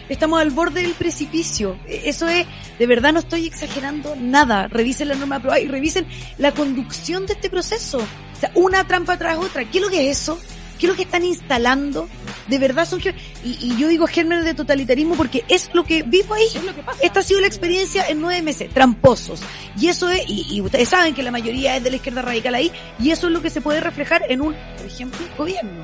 Estamos 0.07 0.39
al 0.39 0.51
borde 0.51 0.83
del 0.83 0.93
precipicio. 0.93 1.79
Eh, 1.87 2.03
Eso 2.05 2.29
es, 2.29 2.45
de 2.77 2.85
verdad 2.85 3.11
no 3.11 3.21
estoy 3.21 3.47
exagerando 3.47 4.15
nada. 4.15 4.67
Revisen 4.67 5.07
la 5.07 5.15
norma 5.15 5.37
aprobada 5.37 5.59
y 5.59 5.67
revisen 5.67 6.05
la 6.37 6.51
conducción 6.51 7.25
de 7.25 7.33
este 7.33 7.49
proceso. 7.49 7.97
O 7.97 8.39
sea, 8.39 8.51
una 8.53 8.85
trampa 8.85 9.17
tras 9.17 9.39
otra. 9.39 9.65
¿Qué 9.65 9.79
es 9.79 9.83
lo 9.83 9.89
que 9.89 10.11
es 10.11 10.21
eso? 10.21 10.39
¿Qué 10.81 10.87
es 10.87 10.89
lo 10.93 10.97
que 10.97 11.03
están 11.03 11.23
instalando? 11.23 12.09
De 12.47 12.57
verdad 12.57 12.87
son 12.87 12.99
y, 13.43 13.49
y 13.61 13.77
yo 13.77 13.87
digo 13.87 14.07
gérmenes 14.07 14.45
de 14.45 14.55
totalitarismo 14.55 15.15
porque 15.15 15.45
es 15.47 15.69
lo 15.73 15.83
que 15.83 16.01
vivo 16.01 16.33
ahí. 16.33 16.47
Es 16.55 16.63
lo 16.63 16.73
que 16.73 16.81
pasa. 16.81 16.97
Esta 17.03 17.19
ha 17.19 17.23
sido 17.23 17.39
la 17.39 17.45
experiencia 17.45 18.07
en 18.07 18.19
nueve 18.19 18.41
meses, 18.41 18.73
tramposos. 18.73 19.41
Y 19.79 19.89
eso 19.89 20.09
es, 20.09 20.23
y, 20.27 20.47
y 20.49 20.59
ustedes 20.59 20.89
saben 20.89 21.13
que 21.13 21.21
la 21.21 21.29
mayoría 21.29 21.77
es 21.77 21.83
de 21.83 21.91
la 21.91 21.97
izquierda 21.97 22.23
radical 22.23 22.55
ahí, 22.55 22.71
y 22.97 23.11
eso 23.11 23.27
es 23.27 23.33
lo 23.33 23.43
que 23.43 23.51
se 23.51 23.61
puede 23.61 23.79
reflejar 23.79 24.23
en 24.27 24.41
un, 24.41 24.55
por 24.75 24.87
ejemplo, 24.87 25.19
gobierno. 25.37 25.83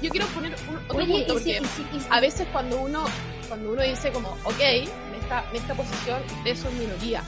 Yo 0.00 0.10
quiero 0.10 0.28
poner 0.28 0.54
un, 0.70 0.76
otro 0.76 0.98
Oye, 0.98 1.12
punto, 1.12 1.32
porque 1.34 1.60
a 2.08 2.20
veces 2.20 2.46
cuando 2.52 2.80
uno, 2.80 3.04
cuando 3.48 3.72
uno 3.72 3.82
dice 3.82 4.12
como, 4.12 4.28
ok, 4.44 4.60
en 4.60 5.22
esta, 5.22 5.44
en 5.50 5.56
esta 5.56 5.74
posición 5.74 6.22
ustedes 6.38 6.60
son 6.60 6.78
minoría, 6.78 7.20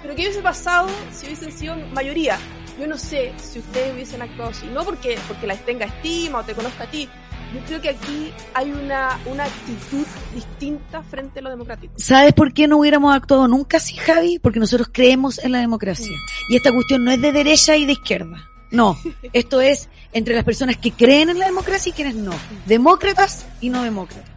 pero 0.00 0.14
¿qué 0.14 0.22
hubiese 0.22 0.40
pasado 0.40 0.88
si 1.12 1.26
hubiesen 1.26 1.52
sido 1.52 1.76
mayoría? 1.92 2.38
Yo 2.78 2.86
no 2.86 2.98
sé 2.98 3.32
si 3.38 3.60
ustedes 3.60 3.94
hubiesen 3.94 4.22
actuado 4.22 4.50
así, 4.50 4.66
no 4.66 4.84
porque, 4.84 5.18
porque 5.28 5.46
las 5.46 5.64
tenga 5.64 5.86
estima 5.86 6.40
o 6.40 6.44
te 6.44 6.54
conozca 6.54 6.84
a 6.84 6.90
ti, 6.90 7.08
yo 7.54 7.60
creo 7.66 7.80
que 7.80 7.88
aquí 7.90 8.32
hay 8.54 8.70
una, 8.70 9.18
una 9.26 9.44
actitud 9.44 10.04
distinta 10.34 11.02
frente 11.02 11.38
a 11.38 11.42
lo 11.42 11.50
democrático. 11.50 11.94
¿Sabes 11.96 12.32
por 12.32 12.52
qué 12.52 12.66
no 12.66 12.78
hubiéramos 12.78 13.14
actuado 13.14 13.48
nunca 13.48 13.78
así, 13.78 13.96
Javi? 13.96 14.38
Porque 14.38 14.60
nosotros 14.60 14.88
creemos 14.92 15.38
en 15.38 15.52
la 15.52 15.60
democracia. 15.60 16.16
Y 16.50 16.56
esta 16.56 16.72
cuestión 16.72 17.04
no 17.04 17.12
es 17.12 17.20
de 17.20 17.32
derecha 17.32 17.76
y 17.76 17.86
de 17.86 17.92
izquierda. 17.92 18.50
No, 18.70 18.98
esto 19.32 19.60
es 19.60 19.88
entre 20.12 20.34
las 20.34 20.44
personas 20.44 20.76
que 20.76 20.92
creen 20.92 21.30
en 21.30 21.38
la 21.38 21.46
democracia 21.46 21.90
y 21.90 21.92
quienes 21.92 22.16
no. 22.16 22.32
Demócratas 22.66 23.46
y 23.60 23.70
no 23.70 23.82
demócratas. 23.82 24.35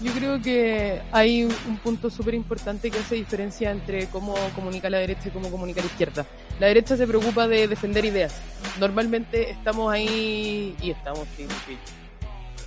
Yo 0.00 0.12
creo 0.12 0.42
que 0.42 1.00
hay 1.10 1.44
un 1.44 1.78
punto 1.82 2.10
súper 2.10 2.34
importante 2.34 2.90
que 2.90 2.98
hace 2.98 3.14
diferencia 3.14 3.70
entre 3.70 4.06
cómo 4.08 4.34
comunica 4.54 4.90
la 4.90 4.98
derecha 4.98 5.28
y 5.28 5.30
cómo 5.30 5.50
comunica 5.50 5.80
la 5.80 5.86
izquierda. 5.86 6.26
La 6.60 6.66
derecha 6.66 6.98
se 6.98 7.06
preocupa 7.06 7.48
de 7.48 7.66
defender 7.66 8.04
ideas. 8.04 8.34
Normalmente 8.78 9.50
estamos 9.50 9.90
ahí, 9.90 10.74
y 10.82 10.90
estamos, 10.90 11.20
sí, 11.36 11.46
sí, 11.66 11.76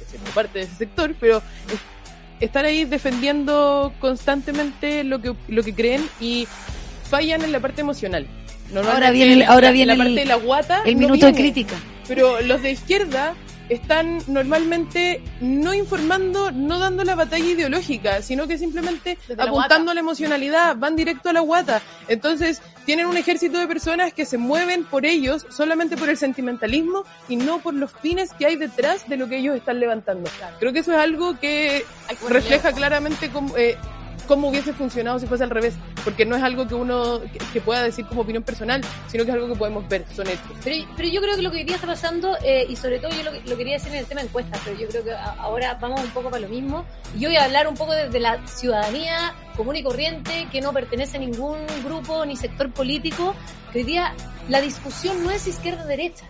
siendo 0.10 0.32
parte 0.32 0.58
de 0.60 0.66
ese 0.66 0.76
sector, 0.76 1.14
pero 1.20 1.38
es- 1.72 1.80
están 2.40 2.66
ahí 2.66 2.86
defendiendo 2.86 3.94
constantemente 4.00 5.04
lo 5.04 5.22
que, 5.22 5.36
lo 5.50 5.62
que 5.62 5.76
creen 5.76 6.10
y 6.20 6.48
fallan 7.10 7.44
en 7.44 7.52
la 7.52 7.60
parte 7.60 7.82
emocional. 7.82 8.26
Ahora 8.76 9.12
viene 9.12 9.34
el- 9.34 9.44
ahora 9.44 9.70
viene 9.72 9.88
la 9.88 9.94
el- 9.94 10.00
parte 10.10 10.20
de 10.22 10.26
la 10.26 10.36
guata 10.36 10.82
El 10.84 10.96
no 10.96 11.02
minuto 11.02 11.28
de 11.28 11.34
crítica. 11.34 11.76
Pero 12.08 12.42
los 12.42 12.62
de 12.64 12.72
izquierda 12.72 13.36
están 13.70 14.20
normalmente 14.28 15.22
no 15.42 15.74
informando, 15.74 16.52
no 16.52 16.80
dando 16.80 17.04
la 17.04 17.16
batalla 17.16 17.46
ideológica, 17.46 18.22
sino 18.22 18.48
que 18.48 18.58
simplemente 18.58 19.18
Desde 19.28 19.42
apuntando 19.42 19.92
a 19.92 19.94
la 19.94 20.00
emocionalidad, 20.00 20.76
van 20.76 20.96
directo 20.96 21.30
a 21.30 21.34
la 21.34 21.42
guata. 21.42 21.82
Entonces, 22.08 22.62
tienen 22.86 23.06
un 23.06 23.18
ejército 23.18 23.60
de 23.60 23.68
personas 23.68 24.14
que 24.14 24.26
se 24.26 24.38
mueven 24.38 24.84
por 24.84 25.06
ellos 25.06 25.46
solamente 25.50 25.96
por 25.96 26.10
el 26.10 26.18
sentimentalismo 26.18 27.04
y 27.28 27.36
no 27.36 27.60
por 27.60 27.76
los 27.76 27.92
fines 27.92 28.34
que 28.34 28.48
hay 28.48 28.56
detrás 28.56 29.08
de 29.08 29.18
lo 29.18 29.30
que 29.30 29.38
ellos 29.38 29.56
están 29.56 29.80
levantando. 29.80 30.30
Creo 30.60 30.74
que 30.74 30.80
eso 30.80 30.92
es 30.94 30.98
algo 30.98 31.40
que 31.40 31.86
refleja 32.28 32.72
claramente 32.74 33.30
cómo, 33.30 33.56
eh, 33.58 33.78
cómo 34.30 34.48
hubiese 34.50 34.74
funcionado 34.74 35.18
si 35.18 35.26
fuese 35.26 35.44
al 35.44 35.50
revés, 35.50 35.74
porque 36.04 36.24
no 36.24 36.36
es 36.36 36.44
algo 36.44 36.68
que 36.68 36.76
uno 36.76 37.20
que, 37.20 37.40
que 37.52 37.62
pueda 37.62 37.82
decir 37.82 38.06
como 38.06 38.22
opinión 38.22 38.44
personal, 38.44 38.80
sino 39.08 39.26
que 39.26 39.32
es 39.32 39.36
algo 39.36 39.48
que 39.50 39.56
podemos 39.56 39.90
ver, 39.90 40.06
son 40.16 40.28
hechos. 40.28 40.44
Pero, 40.64 40.86
pero 40.96 41.10
yo 41.10 41.20
creo 41.20 41.36
que 41.36 41.42
lo 41.42 41.50
que 41.50 41.58
hoy 41.58 41.64
día 41.64 41.76
está 41.76 41.88
pasando, 41.88 42.38
eh, 42.44 42.68
y 42.70 42.76
sobre 42.76 43.00
todo 43.00 43.10
yo 43.12 43.24
lo, 43.24 43.32
lo 43.32 43.58
quería 43.58 43.74
decir 43.74 43.92
en 43.92 43.98
el 43.98 44.06
tema 44.06 44.22
encuestas, 44.22 44.62
pero 44.64 44.78
yo 44.80 44.88
creo 44.88 45.04
que 45.04 45.12
a- 45.14 45.34
ahora 45.40 45.74
vamos 45.82 46.00
un 46.02 46.12
poco 46.12 46.30
para 46.30 46.42
lo 46.42 46.48
mismo. 46.48 46.86
Y 47.16 47.22
yo 47.22 47.30
voy 47.30 47.38
a 47.38 47.46
hablar 47.46 47.68
un 47.68 47.74
poco 47.76 47.94
desde 47.94 48.20
la 48.20 48.46
ciudadanía 48.48 49.34
común 49.58 49.76
y 49.76 49.82
corriente, 49.84 50.48
que 50.52 50.62
no 50.62 50.72
pertenece 50.74 51.18
a 51.18 51.20
ningún 51.20 51.58
grupo 51.84 52.24
ni 52.26 52.36
sector 52.38 52.72
político, 52.72 53.34
que 53.74 53.80
hoy 53.80 53.84
día 53.86 54.14
la 54.48 54.62
discusión 54.62 55.24
no 55.24 55.32
es 55.32 55.48
izquierda-derecha. 55.48 56.26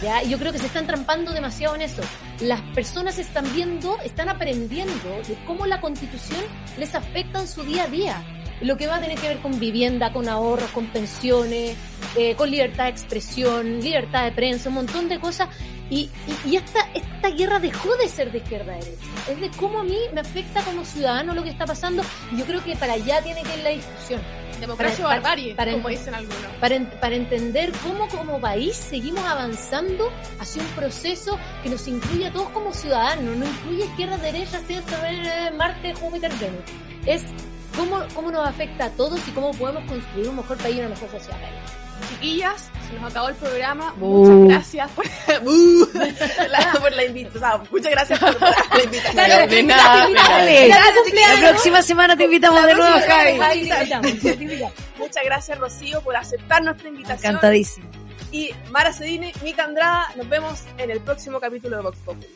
¿Ya? 0.00 0.22
Yo 0.22 0.38
creo 0.38 0.52
que 0.52 0.58
se 0.58 0.66
están 0.66 0.86
trampando 0.86 1.32
demasiado 1.32 1.74
en 1.74 1.82
eso. 1.82 2.02
Las 2.40 2.60
personas 2.74 3.18
están 3.18 3.44
viendo, 3.54 3.98
están 4.04 4.28
aprendiendo 4.28 5.22
de 5.26 5.36
cómo 5.46 5.66
la 5.66 5.80
constitución 5.80 6.40
les 6.78 6.94
afecta 6.94 7.40
en 7.40 7.48
su 7.48 7.62
día 7.64 7.84
a 7.84 7.88
día. 7.88 8.22
lo 8.62 8.76
que 8.76 8.86
va 8.86 8.96
a 8.96 9.00
tener 9.00 9.18
que 9.18 9.26
ver 9.28 9.38
con 9.38 9.58
vivienda, 9.58 10.12
con 10.12 10.28
ahorros, 10.28 10.70
con 10.70 10.86
pensiones, 10.86 11.76
eh, 12.16 12.36
con 12.36 12.48
libertad 12.48 12.84
de 12.84 12.90
expresión, 12.90 13.80
libertad 13.80 14.24
de 14.24 14.32
prensa, 14.32 14.68
un 14.68 14.76
montón 14.76 15.08
de 15.08 15.18
cosas. 15.18 15.48
Y, 15.90 16.08
y, 16.44 16.50
y 16.50 16.56
esta, 16.56 16.80
esta 16.94 17.28
guerra 17.30 17.58
dejó 17.58 17.94
de 17.96 18.08
ser 18.08 18.30
de 18.32 18.38
izquierda 18.38 18.72
a 18.72 18.76
derecha. 18.76 19.04
Es 19.28 19.40
de 19.40 19.50
cómo 19.58 19.80
a 19.80 19.84
mí 19.84 19.98
me 20.14 20.20
afecta 20.20 20.62
como 20.62 20.84
ciudadano 20.84 21.34
lo 21.34 21.42
que 21.42 21.50
está 21.50 21.66
pasando. 21.66 22.02
Yo 22.36 22.44
creo 22.44 22.62
que 22.64 22.76
para 22.76 22.94
allá 22.94 23.20
tiene 23.22 23.42
que 23.42 23.56
ir 23.56 23.62
la 23.64 23.70
discusión. 23.70 24.22
Democracia 24.62 25.04
o 25.04 25.08
Para- 25.08 25.20
barbarie, 25.20 25.54
para- 25.54 25.72
como 25.72 25.88
dicen 25.88 26.14
algunos. 26.14 26.38
Para, 26.60 26.78
para 27.00 27.14
entender 27.14 27.72
cómo 27.82 28.08
como 28.08 28.40
país 28.40 28.74
seguimos 28.76 29.24
avanzando 29.24 30.10
hacia 30.40 30.62
un 30.62 30.68
proceso 30.68 31.38
que 31.62 31.68
nos 31.68 31.86
incluye 31.88 32.26
a 32.28 32.32
todos 32.32 32.48
como 32.50 32.72
ciudadanos, 32.72 33.36
no 33.36 33.44
incluye 33.46 33.84
izquierda, 33.84 34.16
derecha, 34.18 34.58
centro, 34.60 34.96
eh, 35.04 35.50
Marte, 35.56 35.94
Júpiter, 35.94 36.32
Venus. 36.40 36.62
Es 37.06 37.22
cómo, 37.76 38.00
cómo 38.14 38.30
nos 38.30 38.46
afecta 38.48 38.86
a 38.86 38.90
todos 38.90 39.20
y 39.28 39.30
cómo 39.32 39.50
podemos 39.52 39.84
construir 39.84 40.28
un 40.28 40.36
mejor 40.36 40.56
país 40.58 40.76
y 40.76 40.78
una 40.80 40.88
mejor 40.90 41.10
sociedad. 41.10 41.38
Chiquillas, 42.12 42.70
se 42.88 42.98
nos 43.00 43.10
acabó 43.10 43.28
el 43.28 43.34
programa. 43.36 43.94
Muchas 43.98 44.48
gracias 44.48 44.90
por. 44.92 45.04
La- 46.50 46.72
por 46.80 46.92
la 46.92 47.04
invitación. 47.08 47.60
O 47.60 47.64
muchas 47.70 47.90
gracias 47.92 48.18
por 48.18 48.40
la 48.40 48.84
invitación. 48.84 49.48
De 49.48 49.62
nada. 49.62 50.08
Dale. 50.14 50.68
La 50.68 51.48
próxima 51.50 51.82
semana 51.82 52.16
te 52.16 52.24
invitamos 52.24 52.64
de 52.66 52.74
nuevo, 52.74 52.96
Javi. 53.06 53.38
Muchas 54.98 55.24
gracias, 55.24 55.58
Rocío, 55.58 56.00
por 56.02 56.16
aceptar 56.16 56.62
nuestra 56.62 56.88
invitación. 56.88 57.30
Encantadísimo. 57.32 57.88
Y 58.30 58.50
Mara 58.70 58.92
Cedini, 58.92 59.32
Mica 59.42 59.64
Andrada, 59.64 60.08
nos 60.16 60.26
vemos 60.28 60.60
en 60.78 60.90
el 60.90 61.00
próximo 61.00 61.38
capítulo 61.40 61.76
de 61.76 61.82
Vox 61.82 61.98
Populi. 61.98 62.28